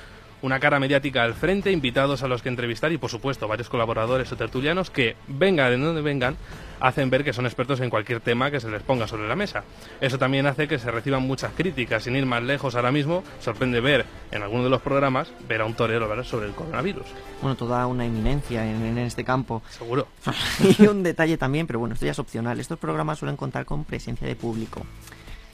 Una 0.42 0.58
cara 0.58 0.80
mediática 0.80 1.22
al 1.22 1.34
frente, 1.34 1.70
invitados 1.70 2.24
a 2.24 2.28
los 2.28 2.42
que 2.42 2.48
entrevistar 2.48 2.90
y, 2.90 2.98
por 2.98 3.10
supuesto, 3.10 3.46
varios 3.46 3.68
colaboradores 3.68 4.32
o 4.32 4.36
tertulianos 4.36 4.90
que, 4.90 5.14
vengan 5.28 5.70
de 5.70 5.78
donde 5.78 6.02
vengan, 6.02 6.36
hacen 6.80 7.10
ver 7.10 7.22
que 7.22 7.32
son 7.32 7.46
expertos 7.46 7.78
en 7.78 7.90
cualquier 7.90 8.20
tema 8.20 8.50
que 8.50 8.58
se 8.58 8.68
les 8.68 8.82
ponga 8.82 9.06
sobre 9.06 9.28
la 9.28 9.36
mesa. 9.36 9.62
Eso 10.00 10.18
también 10.18 10.46
hace 10.46 10.66
que 10.66 10.80
se 10.80 10.90
reciban 10.90 11.22
muchas 11.22 11.52
críticas. 11.52 12.02
Sin 12.02 12.16
ir 12.16 12.26
más 12.26 12.42
lejos 12.42 12.74
ahora 12.74 12.90
mismo, 12.90 13.22
sorprende 13.38 13.80
ver 13.80 14.04
en 14.32 14.42
alguno 14.42 14.64
de 14.64 14.70
los 14.70 14.82
programas 14.82 15.32
ver 15.46 15.60
a 15.60 15.64
un 15.64 15.74
torero 15.74 16.06
hablar 16.06 16.26
sobre 16.26 16.46
el 16.46 16.54
coronavirus. 16.54 17.06
Bueno, 17.40 17.54
toda 17.54 17.86
una 17.86 18.04
eminencia 18.04 18.68
en, 18.68 18.84
en 18.84 18.98
este 18.98 19.22
campo. 19.22 19.62
Seguro. 19.70 20.08
y 20.78 20.88
un 20.88 21.04
detalle 21.04 21.36
también, 21.36 21.68
pero 21.68 21.78
bueno, 21.78 21.94
esto 21.94 22.04
ya 22.04 22.12
es 22.12 22.18
opcional. 22.18 22.58
Estos 22.58 22.80
programas 22.80 23.20
suelen 23.20 23.36
contar 23.36 23.64
con 23.64 23.84
presencia 23.84 24.26
de 24.26 24.34
público. 24.34 24.84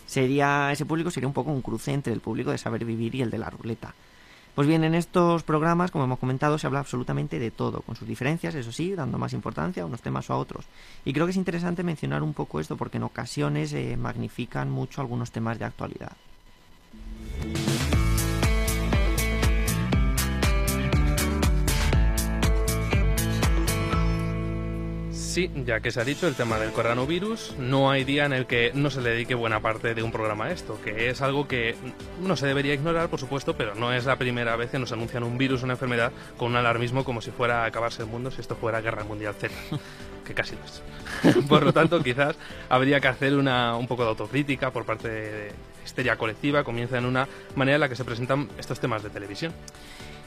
Sería, 0.09 0.73
ese 0.73 0.87
público 0.87 1.11
sería 1.11 1.29
un 1.29 1.35
poco 1.35 1.51
un 1.51 1.61
cruce 1.61 1.93
entre 1.93 2.15
el 2.15 2.21
público 2.21 2.51
de 2.51 2.57
saber 2.57 2.87
vivir 2.87 3.15
y 3.15 3.21
el 3.21 3.31
de 3.31 3.37
la 3.37 3.51
ruleta. 3.51 3.95
Pues 4.55 4.67
bien, 4.67 4.83
en 4.83 4.95
estos 4.95 5.43
programas, 5.43 5.91
como 5.91 6.05
hemos 6.05 6.19
comentado, 6.19 6.57
se 6.57 6.67
habla 6.67 6.81
absolutamente 6.81 7.39
de 7.39 7.51
todo, 7.51 7.83
con 7.83 7.95
sus 7.95 8.09
diferencias, 8.09 8.55
eso 8.55 8.73
sí, 8.73 8.95
dando 8.95 9.19
más 9.19 9.35
importancia 9.35 9.83
a 9.83 9.87
unos 9.87 10.01
temas 10.01 10.31
o 10.31 10.33
a 10.33 10.39
otros. 10.39 10.65
Y 11.05 11.13
creo 11.13 11.27
que 11.27 11.33
es 11.33 11.37
interesante 11.37 11.83
mencionar 11.83 12.23
un 12.23 12.33
poco 12.33 12.59
esto 12.59 12.79
porque 12.79 12.97
en 12.97 13.03
ocasiones 13.03 13.75
eh, 13.75 13.99
magnifican 13.99 14.71
mucho 14.71 15.03
algunos 15.03 15.31
temas 15.31 15.59
de 15.59 15.67
actualidad. 15.67 16.13
Sí, 25.29 25.51
ya 25.67 25.81
que 25.81 25.91
se 25.91 26.01
ha 26.01 26.05
dicho 26.05 26.27
el 26.27 26.35
tema 26.35 26.59
del 26.59 26.73
coronavirus, 26.73 27.55
no 27.59 27.91
hay 27.91 28.05
día 28.05 28.25
en 28.25 28.33
el 28.33 28.47
que 28.47 28.73
no 28.73 28.89
se 28.89 29.03
le 29.03 29.11
dedique 29.11 29.35
buena 29.35 29.61
parte 29.61 29.95
de 29.95 30.03
un 30.03 30.11
programa 30.11 30.47
a 30.47 30.53
esto, 30.53 30.81
que 30.83 31.11
es 31.11 31.21
algo 31.21 31.47
que 31.47 31.77
no 32.23 32.35
se 32.35 32.47
debería 32.47 32.73
ignorar, 32.73 33.11
por 33.11 33.21
supuesto, 33.21 33.55
pero 33.55 33.75
no 33.75 33.93
es 33.93 34.07
la 34.07 34.17
primera 34.17 34.57
vez 34.57 34.71
que 34.71 34.79
nos 34.79 34.91
anuncian 34.91 35.23
un 35.25 35.37
virus, 35.37 35.63
una 35.63 35.75
enfermedad, 35.75 36.13
con 36.39 36.53
un 36.53 36.57
alarmismo 36.57 37.05
como 37.05 37.21
si 37.21 37.31
fuera 37.31 37.65
a 37.65 37.67
acabarse 37.67 38.01
el 38.01 38.09
mundo 38.09 38.31
si 38.31 38.41
esto 38.41 38.57
fuera 38.57 38.81
Guerra 38.81 39.05
Mundial 39.05 39.35
Z, 39.35 39.55
que 40.25 40.33
casi 40.33 40.57
lo 40.57 40.65
es. 40.65 41.45
por 41.49 41.63
lo 41.63 41.75
tanto, 41.75 42.03
quizás 42.03 42.35
habría 42.71 42.99
que 42.99 43.09
hacer 43.09 43.37
una, 43.37 43.77
un 43.77 43.87
poco 43.87 44.05
de 44.05 44.09
autocrítica 44.09 44.71
por 44.71 44.87
parte 44.87 45.11
de 45.11 45.53
histeria 45.85 46.17
colectiva, 46.17 46.65
comienza 46.65 46.97
en 46.97 47.05
una 47.05 47.29
manera 47.55 47.75
en 47.75 47.81
la 47.83 47.91
que 47.91 47.97
se 47.97 48.05
presentan 48.05 48.49
estos 48.59 48.81
temas 48.81 49.03
de 49.03 49.11
televisión. 49.11 49.53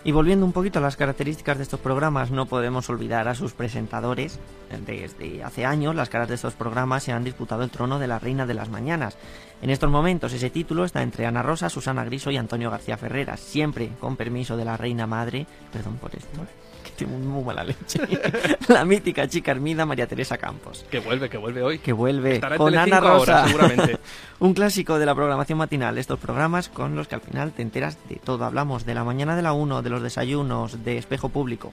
Y 0.04 0.12
volviendo 0.12 0.48
un 0.48 0.52
poquito 0.52 0.80
a 0.80 0.82
las 0.82 0.96
características 0.96 1.58
de 1.58 1.64
estos 1.64 1.80
programas, 1.80 2.32
no 2.32 2.48
podemos 2.48 2.90
olvidar 2.90 3.28
a 3.28 3.36
sus 3.36 3.54
presentadores. 3.54 4.40
Desde 4.88 5.44
hace 5.44 5.64
años, 5.64 5.94
las 5.94 6.10
caras 6.10 6.28
de 6.28 6.36
estos 6.36 6.56
programas 6.56 7.04
se 7.04 7.12
han 7.12 7.24
disputado 7.24 7.62
el 7.62 7.70
trono 7.70 8.00
de 8.00 8.08
la 8.08 8.18
reina 8.18 8.48
de 8.48 8.56
las 8.56 8.70
mañanas. 8.70 9.16
En 9.62 9.70
estos 9.70 9.92
momentos, 9.92 10.34
ese 10.34 10.50
título 10.50 10.86
está 10.86 11.04
entre 11.04 11.28
Ana 11.28 11.44
Rosa, 11.44 11.70
Susana 11.70 12.04
Griso 12.04 12.32
y 12.32 12.38
Antonio 12.38 12.72
García 12.72 12.98
Ferreras, 12.98 13.40
siempre 13.40 13.92
con 14.00 14.16
permiso 14.16 14.58
de 14.58 14.66
la 14.66 14.76
reina 14.76 15.06
madre, 15.06 15.46
perdón 15.72 15.98
por 15.98 16.16
esto, 16.16 16.48
que 16.84 16.92
tengo 16.92 17.18
muy 17.18 17.44
mala 17.44 17.64
leche, 17.64 18.00
la 18.68 18.86
mítica 18.86 19.28
chica 19.28 19.52
Hermida 19.52 19.86
María 19.86 20.08
Teresa 20.08 20.38
Campos. 20.38 20.86
Que 20.90 21.00
vuelve, 21.00 21.30
que 21.30 21.38
vuelve 21.38 21.64
hoy. 21.64 21.80
Que 21.80 21.94
vuelve 21.94 22.36
Estará 22.36 22.58
con 22.58 22.76
Ana 22.76 23.00
Rosa. 23.00 23.40
ahora, 23.40 23.48
seguramente. 23.48 24.00
Un 24.40 24.54
clásico 24.54 24.98
de 25.00 25.06
la 25.06 25.16
programación 25.16 25.58
matinal, 25.58 25.98
estos 25.98 26.20
programas 26.20 26.70
con 26.70 26.96
los 26.96 27.08
que 27.08 27.16
al 27.16 27.22
final 27.22 27.52
te 27.52 27.62
enteras 27.62 27.98
de 28.10 28.16
todo. 28.16 28.46
Hablamos 28.46 28.86
de 28.86 28.96
la 28.96 29.04
mañana 29.04 29.36
de 29.36 29.42
la 29.42 29.54
1, 29.54 29.82
de 29.82 29.90
los 29.90 30.02
desayunos, 30.02 30.84
de 30.84 30.98
espejo 30.98 31.30
público, 31.30 31.72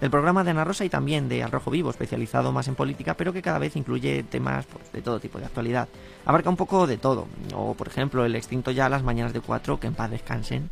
del 0.00 0.10
programa 0.10 0.44
de 0.44 0.50
Ana 0.50 0.64
Rosa 0.64 0.84
y 0.84 0.90
también 0.90 1.28
de 1.28 1.42
Al 1.42 1.50
Rojo 1.50 1.70
Vivo, 1.70 1.90
especializado 1.90 2.52
más 2.52 2.68
en 2.68 2.74
política, 2.74 3.14
pero 3.14 3.32
que 3.32 3.40
cada 3.40 3.58
vez 3.58 3.76
incluye 3.76 4.24
temas 4.24 4.66
pues, 4.66 4.92
de 4.92 5.00
todo 5.00 5.20
tipo 5.20 5.38
de 5.38 5.46
actualidad. 5.46 5.88
Abarca 6.26 6.50
un 6.50 6.56
poco 6.56 6.86
de 6.86 6.98
todo. 6.98 7.28
O, 7.54 7.74
por 7.74 7.88
ejemplo, 7.88 8.24
el 8.24 8.34
extinto 8.34 8.70
ya 8.70 8.88
Las 8.88 9.02
Mañanas 9.02 9.32
de 9.32 9.40
4, 9.40 9.80
que 9.80 9.86
en 9.86 9.94
paz 9.94 10.10
descansen. 10.10 10.70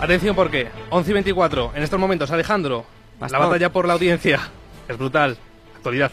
Atención 0.00 0.36
porque 0.36 0.68
11 0.90 1.10
y 1.10 1.14
24, 1.14 1.72
en 1.74 1.82
estos 1.82 1.98
momentos 1.98 2.30
Alejandro, 2.30 2.84
la 3.18 3.38
batalla 3.38 3.72
por 3.72 3.86
la 3.86 3.94
audiencia 3.94 4.40
es 4.88 4.98
brutal, 4.98 5.38
actualidad. 5.74 6.10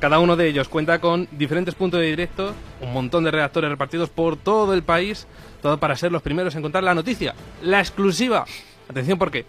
Cada 0.00 0.18
uno 0.18 0.34
de 0.34 0.48
ellos 0.48 0.68
cuenta 0.68 0.98
con 0.98 1.28
diferentes 1.32 1.74
puntos 1.74 2.00
de 2.00 2.06
directo, 2.06 2.54
un 2.80 2.92
montón 2.92 3.24
de 3.24 3.30
redactores 3.30 3.68
repartidos 3.68 4.08
por 4.08 4.36
todo 4.36 4.72
el 4.72 4.82
país, 4.82 5.26
todo 5.60 5.78
para 5.78 5.94
ser 5.96 6.10
los 6.10 6.22
primeros 6.22 6.54
en 6.54 6.62
contar 6.62 6.82
la 6.82 6.94
noticia, 6.94 7.34
la 7.62 7.80
exclusiva. 7.80 8.46
Atención 8.88 9.18
porque 9.18 9.44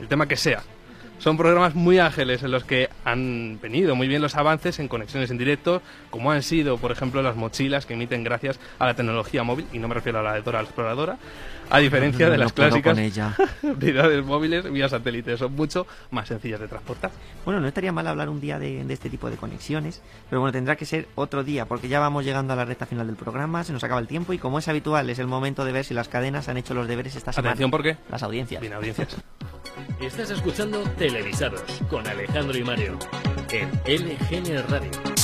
el 0.00 0.06
tema 0.06 0.28
que 0.28 0.36
sea. 0.36 0.62
Son 1.18 1.36
programas 1.36 1.74
muy 1.74 1.98
ágiles 1.98 2.44
en 2.44 2.52
los 2.52 2.62
que 2.62 2.88
han 3.04 3.58
venido 3.60 3.96
muy 3.96 4.06
bien 4.06 4.22
los 4.22 4.36
avances 4.36 4.78
en 4.78 4.86
conexiones 4.86 5.32
en 5.32 5.38
directo, 5.38 5.82
como 6.10 6.30
han 6.30 6.44
sido, 6.44 6.78
por 6.78 6.92
ejemplo, 6.92 7.22
las 7.22 7.34
mochilas 7.34 7.86
que 7.86 7.94
emiten 7.94 8.22
gracias 8.22 8.60
a 8.78 8.86
la 8.86 8.94
tecnología 8.94 9.42
móvil, 9.42 9.66
y 9.72 9.80
no 9.80 9.88
me 9.88 9.94
refiero 9.94 10.20
a 10.20 10.22
la 10.22 10.34
de 10.34 10.42
Dora 10.42 10.60
la 10.60 10.68
Exploradora, 10.68 11.18
a 11.70 11.78
diferencia 11.78 12.26
No, 12.26 12.32
de 12.32 12.38
no 12.38 12.44
las 12.44 12.52
puedo 12.52 12.68
clásicas 12.68 12.94
con 12.94 13.02
ella. 13.02 13.34
unidades 13.62 14.24
móviles 14.24 14.70
vía 14.70 14.88
satélite. 14.88 15.36
Son 15.36 15.54
mucho 15.54 15.86
más 16.10 16.28
sencillas 16.28 16.60
de 16.60 16.68
transportar. 16.68 17.10
Bueno, 17.44 17.60
no 17.60 17.68
estaría 17.68 17.92
mal 17.92 18.06
hablar 18.06 18.28
un 18.28 18.40
día 18.40 18.58
de, 18.58 18.84
de 18.84 18.94
este 18.94 19.10
tipo 19.10 19.30
de 19.30 19.36
conexiones, 19.36 20.02
pero 20.28 20.40
bueno, 20.40 20.52
tendrá 20.52 20.76
que 20.76 20.84
ser 20.84 21.08
otro 21.14 21.44
día, 21.44 21.66
porque 21.66 21.88
ya 21.88 22.00
vamos 22.00 22.24
llegando 22.24 22.52
a 22.52 22.56
la 22.56 22.64
recta 22.64 22.86
final 22.86 23.06
del 23.06 23.16
programa, 23.16 23.64
se 23.64 23.72
nos 23.72 23.82
acaba 23.84 24.00
el 24.00 24.06
tiempo 24.06 24.32
y 24.32 24.38
como 24.38 24.58
es 24.58 24.68
habitual, 24.68 25.08
es 25.10 25.18
el 25.18 25.26
momento 25.26 25.64
de 25.64 25.72
ver 25.72 25.84
si 25.84 25.94
las 25.94 26.08
cadenas 26.08 26.48
han 26.48 26.56
hecho 26.56 26.74
los 26.74 26.88
deberes 26.88 27.16
esta 27.16 27.32
semana. 27.32 27.50
Atención, 27.50 27.70
¿por 27.70 27.82
qué? 27.82 27.96
Las 28.10 28.22
audiencias. 28.22 28.60
Bien, 28.60 28.72
audiencias. 28.72 29.16
Estás 30.00 30.30
escuchando 30.30 30.82
Televisados 30.96 31.62
con 31.88 32.06
Alejandro 32.06 32.56
y 32.56 32.62
Mario 32.64 32.98
en 33.50 33.68
LGN 33.86 34.68
Radio. 34.68 35.17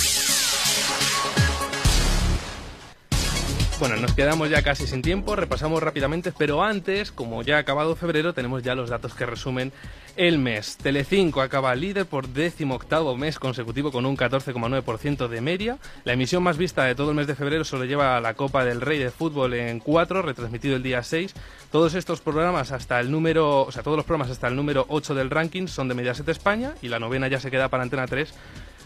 Bueno, 3.81 3.97
nos 3.97 4.15
quedamos 4.15 4.49
ya 4.49 4.63
casi 4.63 4.87
sin 4.87 5.03
tiempo, 5.03 5.35
repasamos 5.35 5.83
rápidamente, 5.83 6.33
pero 6.37 6.63
antes, 6.63 7.11
como 7.11 7.43
ya 7.43 7.57
ha 7.57 7.59
acabado 7.59 7.97
febrero, 7.97 8.33
tenemos 8.33 8.63
ya 8.63 8.77
los 8.77 8.89
datos 8.89 9.15
que 9.15 9.27
resumen 9.27 9.73
el 10.17 10.39
mes. 10.39 10.77
Telecinco 10.77 11.41
acaba 11.41 11.75
líder 11.75 12.07
por 12.07 12.29
décimo 12.29 12.77
octavo 12.77 13.17
mes 13.17 13.41
consecutivo 13.41 13.91
con 13.91 14.07
un 14.07 14.17
14,9% 14.17 15.27
de 15.27 15.41
media. 15.41 15.79
La 16.05 16.13
emisión 16.13 16.45
más 16.45 16.57
vista 16.57 16.85
de 16.85 16.95
todo 16.95 17.11
el 17.11 17.17
mes 17.17 17.27
de 17.27 17.35
febrero 17.35 17.65
solo 17.65 17.85
lleva 17.85 18.21
la 18.21 18.35
Copa 18.35 18.65
del 18.65 18.81
Rey 18.81 18.99
de 19.01 19.11
Fútbol 19.11 19.55
en 19.55 19.81
4, 19.81 20.23
retransmitido 20.23 20.77
el 20.77 20.83
día 20.85 21.03
6. 21.03 21.35
Todos 21.73 21.95
estos 21.95 22.21
programas 22.21 22.71
hasta 22.71 23.01
el 23.01 23.11
número, 23.11 23.63
o 23.63 23.73
sea, 23.73 23.83
todos 23.83 23.97
los 23.97 24.07
programas 24.07 24.31
hasta 24.31 24.47
el 24.47 24.55
número 24.55 24.87
8 24.89 25.17
del 25.17 25.31
ranking 25.31 25.67
son 25.67 25.89
de 25.89 25.95
Mediaset 25.95 26.29
España 26.29 26.75
y 26.81 26.89
la 26.89 27.01
novena 27.01 27.27
ya 27.27 27.41
se 27.41 27.51
queda 27.51 27.69
para 27.69 27.83
Antena 27.83 28.07
3 28.07 28.33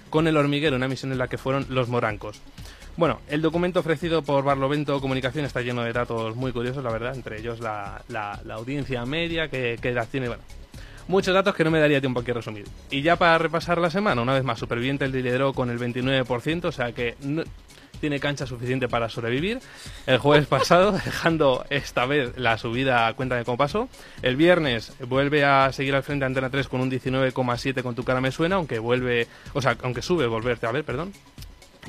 con 0.08 0.26
El 0.26 0.38
Hormiguero, 0.38 0.76
una 0.76 0.86
emisión 0.86 1.12
en 1.12 1.18
la 1.18 1.28
que 1.28 1.36
fueron 1.36 1.66
Los 1.68 1.88
Morancos. 1.88 2.40
Bueno, 2.98 3.20
el 3.28 3.40
documento 3.42 3.78
ofrecido 3.78 4.22
por 4.22 4.42
Barlovento 4.42 5.00
Comunicación 5.00 5.44
está 5.44 5.60
lleno 5.60 5.82
de 5.82 5.92
datos 5.92 6.34
muy 6.34 6.50
curiosos, 6.50 6.82
la 6.82 6.90
verdad, 6.90 7.14
entre 7.14 7.38
ellos 7.38 7.60
la, 7.60 8.02
la- 8.08 8.40
audiencia 8.54 9.06
media, 9.06 9.46
que, 9.48 9.78
que 9.80 9.90
edad 9.90 10.08
tiene, 10.10 10.26
bueno, 10.26 10.42
muchos 11.06 11.32
datos 11.32 11.54
que 11.54 11.62
no 11.62 11.70
me 11.70 11.78
daría 11.78 12.00
tiempo 12.00 12.18
aquí 12.18 12.32
a 12.32 12.34
resumir. 12.34 12.64
Y 12.90 13.02
ya 13.02 13.14
para 13.14 13.38
repasar 13.38 13.78
la 13.78 13.88
semana, 13.90 14.20
una 14.20 14.34
vez 14.34 14.42
más, 14.42 14.58
Superviviente 14.58 15.04
el 15.04 15.12
lideró 15.12 15.52
con 15.52 15.70
el 15.70 15.78
29%, 15.78 16.64
o 16.64 16.72
sea 16.72 16.90
que 16.90 17.14
tiene 18.00 18.18
cancha 18.18 18.46
suficiente 18.48 18.88
para 18.88 19.08
sobrevivir. 19.08 19.60
El 20.08 20.18
jueves 20.18 20.46
pasado, 20.48 20.90
dejando 20.90 21.64
esta 21.70 22.04
vez 22.04 22.36
la 22.36 22.58
subida 22.58 23.06
a 23.06 23.14
cuenta 23.14 23.36
de 23.36 23.44
cómo 23.44 23.56
pasó. 23.58 23.88
El 24.22 24.34
viernes 24.34 24.92
vuelve 25.06 25.44
a 25.44 25.70
seguir 25.72 25.94
al 25.94 26.02
frente 26.02 26.24
Antena 26.24 26.50
3 26.50 26.66
con 26.66 26.80
un 26.80 26.90
19,7 26.90 27.80
con 27.84 27.94
tu 27.94 28.02
cara 28.02 28.20
me 28.20 28.32
suena, 28.32 28.56
aunque 28.56 28.80
vuelve, 28.80 29.28
o 29.54 29.62
sea, 29.62 29.76
aunque 29.84 30.02
sube, 30.02 30.26
volverte 30.26 30.66
a 30.66 30.72
ver, 30.72 30.82
perdón. 30.82 31.12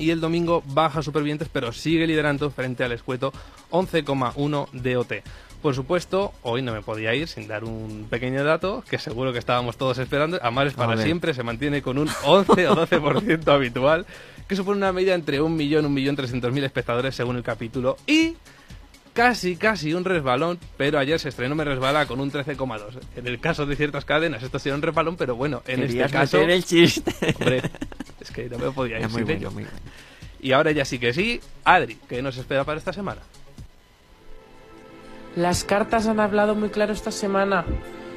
Y 0.00 0.10
el 0.10 0.20
domingo 0.20 0.62
baja 0.66 1.02
Supervivientes, 1.02 1.50
pero 1.52 1.72
sigue 1.72 2.06
liderando 2.06 2.50
frente 2.50 2.82
al 2.82 2.92
escueto 2.92 3.34
11,1 3.70 4.68
DOT. 4.72 5.12
Por 5.60 5.74
supuesto, 5.74 6.32
hoy 6.42 6.62
no 6.62 6.72
me 6.72 6.80
podía 6.80 7.14
ir 7.14 7.28
sin 7.28 7.46
dar 7.46 7.64
un 7.64 8.06
pequeño 8.08 8.42
dato 8.42 8.82
que 8.88 8.98
seguro 8.98 9.34
que 9.34 9.38
estábamos 9.38 9.76
todos 9.76 9.98
esperando. 9.98 10.38
Amares 10.42 10.72
para 10.72 10.96
siempre 10.96 11.34
se 11.34 11.42
mantiene 11.42 11.82
con 11.82 11.98
un 11.98 12.08
11 12.24 12.68
o 12.68 12.76
12% 12.76 13.46
habitual, 13.48 14.06
que 14.48 14.56
supone 14.56 14.78
una 14.78 14.90
media 14.90 15.14
entre 15.14 15.42
un 15.42 15.54
millón, 15.54 15.84
un 15.84 15.92
millón 15.92 16.16
trescientos 16.16 16.50
mil 16.50 16.64
espectadores 16.64 17.14
según 17.14 17.36
el 17.36 17.42
capítulo. 17.42 17.98
Y 18.06 18.36
casi, 19.20 19.56
casi 19.56 19.92
un 19.92 20.04
resbalón, 20.04 20.58
pero 20.78 20.98
ayer 20.98 21.20
se 21.20 21.28
estrenó 21.28 21.54
Me 21.54 21.64
Resbala 21.64 22.06
con 22.06 22.20
un 22.20 22.32
13,2. 22.32 23.00
En 23.16 23.26
el 23.26 23.38
caso 23.38 23.66
de 23.66 23.76
ciertas 23.76 24.06
cadenas 24.06 24.42
esto 24.42 24.58
sería 24.58 24.74
un 24.74 24.82
resbalón, 24.82 25.16
pero 25.16 25.36
bueno, 25.36 25.62
en 25.66 25.82
este 25.82 26.08
caso... 26.08 26.38
meter 26.38 26.50
el 26.50 26.64
chiste. 26.64 27.12
Hombre, 27.38 27.62
es 28.18 28.30
que 28.30 28.48
no 28.48 28.58
me 28.58 28.70
podía 28.70 28.98
ir 28.98 29.08
bueno, 29.08 29.50
muy 29.50 29.52
bueno. 29.52 29.68
Y 30.40 30.52
ahora 30.52 30.70
ya 30.72 30.86
sí 30.86 30.98
que 30.98 31.12
sí, 31.12 31.38
Adri, 31.64 31.98
¿qué 32.08 32.22
nos 32.22 32.38
espera 32.38 32.64
para 32.64 32.78
esta 32.78 32.94
semana? 32.94 33.20
Las 35.36 35.64
cartas 35.64 36.06
han 36.06 36.18
hablado 36.18 36.54
muy 36.54 36.70
claro 36.70 36.94
esta 36.94 37.10
semana 37.10 37.66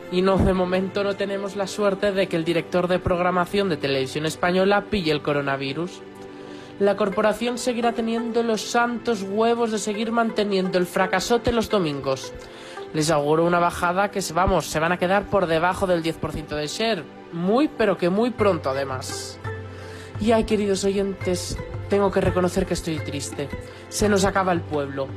y 0.10 0.22
no, 0.22 0.38
de 0.38 0.54
momento 0.54 1.04
no 1.04 1.16
tenemos 1.16 1.58
la 1.58 1.68
suerte 1.68 2.14
de 2.14 2.28
que 2.28 2.38
el 2.38 2.46
director 2.46 2.88
de 2.88 3.00
programación 3.00 3.68
de 3.68 3.76
Televisión 3.76 4.26
Española 4.26 4.86
pille 4.90 5.12
el 5.12 5.22
coronavirus. 5.22 6.02
La 6.80 6.96
corporación 6.98 7.58
seguirá 7.58 7.94
teniendo 7.94 8.44
los 8.44 8.62
santos 8.62 9.24
huevos 9.28 9.72
de 9.72 9.78
seguir 9.80 10.12
manteniendo 10.12 10.78
el 10.78 10.86
fracasote 10.86 11.52
los 11.52 11.70
domingos. 11.70 12.34
Les 12.94 13.10
auguro 13.10 13.46
una 13.46 13.60
bajada 13.60 14.12
que, 14.12 14.22
se- 14.22 14.34
vamos, 14.34 14.66
se 14.68 14.80
van 14.80 14.92
a 14.92 14.98
quedar 14.98 15.26
por 15.30 15.48
debajo 15.48 15.88
del 15.88 16.04
10% 16.04 16.56
de 16.56 16.68
share. 16.68 17.04
Muy, 17.32 17.68
pero 17.68 17.98
que 17.98 18.10
muy 18.10 18.32
pronto 18.32 18.70
además. 18.70 19.40
Y 20.20 20.32
ay, 20.32 20.44
queridos 20.44 20.84
oyentes, 20.84 21.58
tengo 21.90 22.12
que 22.12 22.22
reconocer 22.22 22.66
que 22.66 22.74
estoy 22.76 23.00
triste. 23.00 23.50
Se 23.90 24.10
nos 24.10 24.26
acaba 24.26 24.52
el 24.52 24.62
pueblo. 24.62 25.08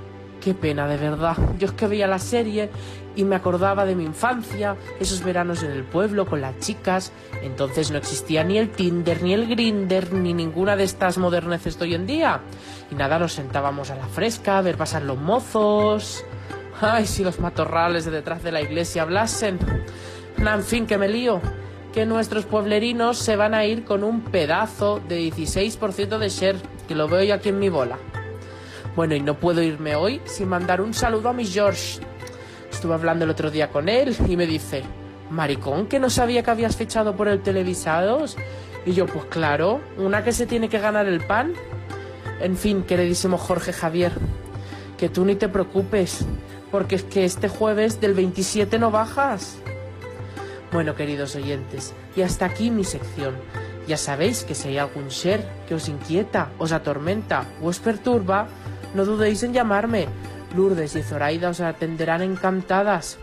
Qué 0.46 0.54
pena, 0.54 0.86
de 0.86 0.96
verdad. 0.96 1.36
Yo 1.58 1.66
es 1.66 1.72
que 1.72 1.88
veía 1.88 2.06
la 2.06 2.20
serie 2.20 2.70
y 3.16 3.24
me 3.24 3.34
acordaba 3.34 3.84
de 3.84 3.96
mi 3.96 4.04
infancia, 4.04 4.76
esos 5.00 5.24
veranos 5.24 5.64
en 5.64 5.72
el 5.72 5.82
pueblo 5.82 6.24
con 6.24 6.40
las 6.40 6.56
chicas. 6.60 7.10
Entonces 7.42 7.90
no 7.90 7.98
existía 7.98 8.44
ni 8.44 8.56
el 8.56 8.70
Tinder, 8.70 9.24
ni 9.24 9.34
el 9.34 9.48
Grinder, 9.48 10.12
ni 10.12 10.34
ninguna 10.34 10.76
de 10.76 10.84
estas 10.84 11.18
moderneces 11.18 11.80
de 11.80 11.86
hoy 11.86 11.94
en 11.96 12.06
día. 12.06 12.42
Y 12.92 12.94
nada, 12.94 13.18
nos 13.18 13.32
sentábamos 13.32 13.90
a 13.90 13.96
la 13.96 14.06
fresca 14.06 14.58
a 14.58 14.62
ver 14.62 14.76
pasar 14.76 15.02
los 15.02 15.18
mozos. 15.18 16.24
Ay, 16.80 17.06
si 17.08 17.24
los 17.24 17.40
matorrales 17.40 18.04
de 18.04 18.12
detrás 18.12 18.44
de 18.44 18.52
la 18.52 18.62
iglesia 18.62 19.02
hablasen. 19.02 19.58
Na, 20.36 20.54
en 20.54 20.62
fin, 20.62 20.86
que 20.86 20.96
me 20.96 21.08
lío. 21.08 21.40
Que 21.92 22.06
nuestros 22.06 22.44
pueblerinos 22.44 23.18
se 23.18 23.34
van 23.34 23.52
a 23.52 23.64
ir 23.64 23.82
con 23.82 24.04
un 24.04 24.20
pedazo 24.20 25.00
de 25.08 25.22
16% 25.22 26.18
de 26.18 26.28
share, 26.28 26.56
que 26.86 26.94
lo 26.94 27.08
veo 27.08 27.24
yo 27.24 27.34
aquí 27.34 27.48
en 27.48 27.58
mi 27.58 27.68
bola. 27.68 27.98
Bueno, 28.96 29.14
y 29.14 29.20
no 29.20 29.38
puedo 29.38 29.62
irme 29.62 29.94
hoy 29.94 30.22
sin 30.24 30.48
mandar 30.48 30.80
un 30.80 30.94
saludo 30.94 31.28
a 31.28 31.34
mi 31.34 31.44
George. 31.44 32.00
Estuve 32.72 32.94
hablando 32.94 33.26
el 33.26 33.30
otro 33.30 33.50
día 33.50 33.68
con 33.68 33.90
él 33.90 34.16
y 34.26 34.38
me 34.38 34.46
dice, 34.46 34.84
maricón, 35.30 35.86
que 35.86 36.00
no 36.00 36.08
sabía 36.08 36.42
que 36.42 36.50
habías 36.50 36.76
fichado 36.76 37.14
por 37.14 37.28
el 37.28 37.42
Televisados. 37.42 38.38
Y 38.86 38.94
yo, 38.94 39.04
pues 39.04 39.26
claro, 39.26 39.82
una 39.98 40.24
que 40.24 40.32
se 40.32 40.46
tiene 40.46 40.70
que 40.70 40.78
ganar 40.78 41.06
el 41.06 41.20
pan. 41.20 41.52
En 42.40 42.56
fin, 42.56 42.84
queridísimo 42.84 43.36
Jorge 43.36 43.74
Javier, 43.74 44.12
que 44.96 45.10
tú 45.10 45.26
ni 45.26 45.34
te 45.34 45.50
preocupes, 45.50 46.24
porque 46.70 46.94
es 46.94 47.04
que 47.04 47.26
este 47.26 47.48
jueves 47.48 48.00
del 48.00 48.14
27 48.14 48.78
no 48.78 48.90
bajas. 48.90 49.58
Bueno, 50.72 50.94
queridos 50.94 51.36
oyentes, 51.36 51.92
y 52.16 52.22
hasta 52.22 52.46
aquí 52.46 52.70
mi 52.70 52.84
sección. 52.84 53.34
Ya 53.86 53.98
sabéis 53.98 54.42
que 54.42 54.54
si 54.54 54.68
hay 54.68 54.78
algún 54.78 55.08
share 55.08 55.44
que 55.68 55.74
os 55.74 55.88
inquieta, 55.88 56.50
os 56.58 56.72
atormenta 56.72 57.44
o 57.62 57.68
os 57.68 57.78
perturba, 57.78 58.48
no 58.96 59.04
dudéis 59.04 59.42
en 59.42 59.52
llamarme. 59.52 60.08
Lourdes 60.56 60.96
y 60.96 61.02
Zoraida 61.02 61.50
os 61.50 61.60
atenderán 61.60 62.22
encantadas. 62.22 63.18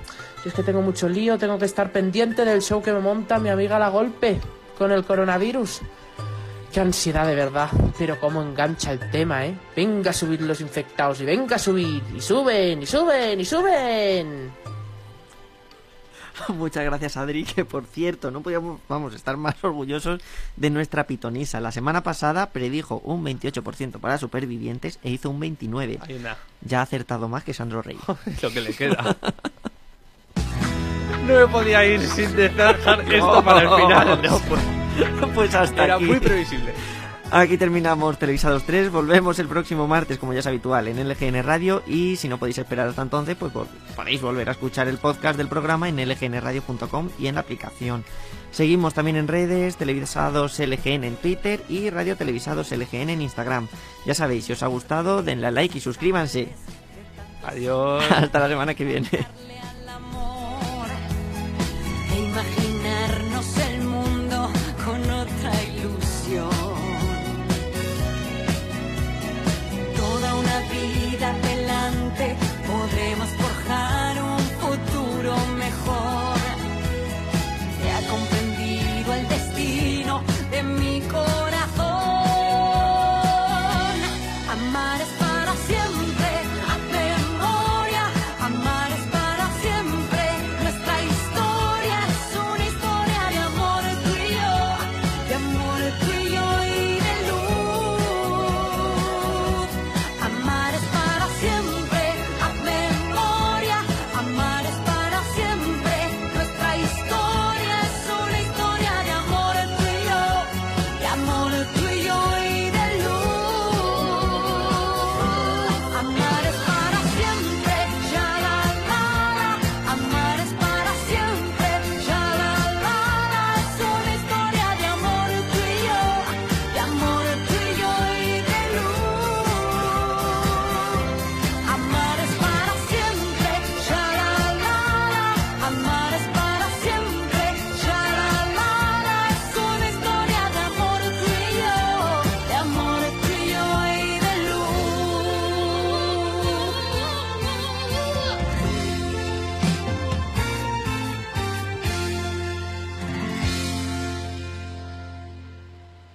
Es 0.46 0.54
que 0.54 0.64
tengo 0.64 0.82
mucho 0.82 1.10
lío, 1.10 1.38
tengo 1.38 1.58
que 1.58 1.66
estar 1.66 1.92
pendiente 1.92 2.46
del 2.46 2.62
show 2.62 2.82
que 2.82 2.94
me 2.94 3.00
monta 3.00 3.40
mi 3.40 3.50
amiga 3.50 3.80
La 3.80 3.90
Golpe 3.90 4.40
con 4.78 4.92
el 4.92 5.04
coronavirus. 5.04 5.82
Qué 6.72 6.80
ansiedad 6.80 7.28
de 7.28 7.36
verdad, 7.36 7.70
pero 7.98 8.20
cómo 8.20 8.42
engancha 8.42 8.92
el 8.92 9.12
tema, 9.12 9.46
¿eh? 9.46 9.56
Venga 9.76 10.10
a 10.10 10.14
subir 10.14 10.42
los 10.42 10.60
infectados 10.60 11.22
y 11.22 11.26
venga 11.26 11.56
a 11.56 11.60
subir, 11.60 12.02
y 12.16 12.20
suben, 12.20 12.82
y 12.82 12.86
suben, 12.86 13.40
y 13.40 13.46
suben. 13.46 14.73
Muchas 16.50 16.84
gracias, 16.84 17.18
Adri, 17.18 17.44
que 17.44 17.66
por 17.66 17.86
cierto, 17.86 18.32
no 18.32 18.42
podíamos 18.42 18.80
vamos, 18.90 19.14
estar 19.14 19.38
más 19.38 19.56
orgullosos 19.64 20.22
de 20.56 20.70
nuestra 20.70 21.06
pitonisa. 21.06 21.60
La 21.60 21.72
semana 21.72 22.04
pasada 22.04 22.48
predijo 22.50 23.02
un 23.04 23.24
28% 23.24 24.00
para 24.00 24.18
supervivientes 24.18 25.00
e 25.04 25.12
hizo 25.12 25.30
un 25.30 25.40
29%. 25.42 26.00
Ahí 26.08 26.20
nada. 26.20 26.38
Ya 26.62 26.80
ha 26.80 26.84
acertado 26.84 27.28
más 27.30 27.44
que 27.44 27.54
Sandro 27.54 27.82
Rey. 27.82 27.98
Lo 28.42 28.52
que 28.52 28.62
le 28.62 28.74
queda. 28.74 29.16
No 31.28 31.34
me 31.36 31.48
podía 31.48 31.86
ir 31.86 32.02
sin 32.02 32.36
dejar 32.36 32.76
esto 33.10 33.44
para 33.44 33.62
el 33.62 33.82
final. 33.82 34.22
No, 34.24 34.40
pues, 34.40 34.62
pues 35.34 35.56
hasta 35.56 35.86
Era 35.86 35.96
aquí. 35.96 36.06
muy 36.06 36.20
previsible. 36.20 36.74
Aquí 37.36 37.58
terminamos 37.58 38.20
Televisados 38.20 38.62
3. 38.64 38.92
Volvemos 38.92 39.40
el 39.40 39.48
próximo 39.48 39.88
martes, 39.88 40.20
como 40.20 40.34
ya 40.34 40.42
es 40.42 40.46
habitual, 40.46 40.88
en 40.88 41.10
LGN 41.10 41.42
Radio. 41.42 41.82
Y 41.88 42.16
si 42.16 42.28
no 42.30 42.38
podéis 42.38 42.60
esperar 42.60 42.88
hasta 42.88 43.02
entonces, 43.02 43.36
pues 43.36 43.52
podéis 43.96 44.22
volver 44.22 44.50
a 44.50 44.52
escuchar 44.52 44.88
el 44.88 45.00
podcast 45.00 45.36
del 45.36 45.48
programa 45.48 45.90
en 45.90 45.96
lgnradio.com 45.96 47.10
y 47.18 47.26
en 47.26 47.34
la 47.34 47.42
aplicación. 47.42 48.06
Seguimos 48.52 48.94
también 48.94 49.18
en 49.18 49.28
redes, 49.28 49.78
Televisados 49.78 50.60
LGN 50.60 51.06
en 51.06 51.16
Twitter 51.16 51.64
y 51.70 51.90
Radio 51.90 52.16
Televisados 52.16 52.72
LGN 52.72 53.10
en 53.10 53.24
Instagram. 53.24 53.68
Ya 54.06 54.14
sabéis, 54.14 54.46
si 54.46 54.54
os 54.54 54.62
ha 54.62 54.68
gustado, 54.68 55.24
denle 55.24 55.48
a 55.48 55.52
like 55.52 55.76
y 55.76 55.82
suscríbanse. 55.82 56.50
Adiós. 57.44 58.04
Hasta 58.12 58.42
la 58.42 58.48
semana 58.48 58.76
que 58.76 58.86
viene. 58.86 59.10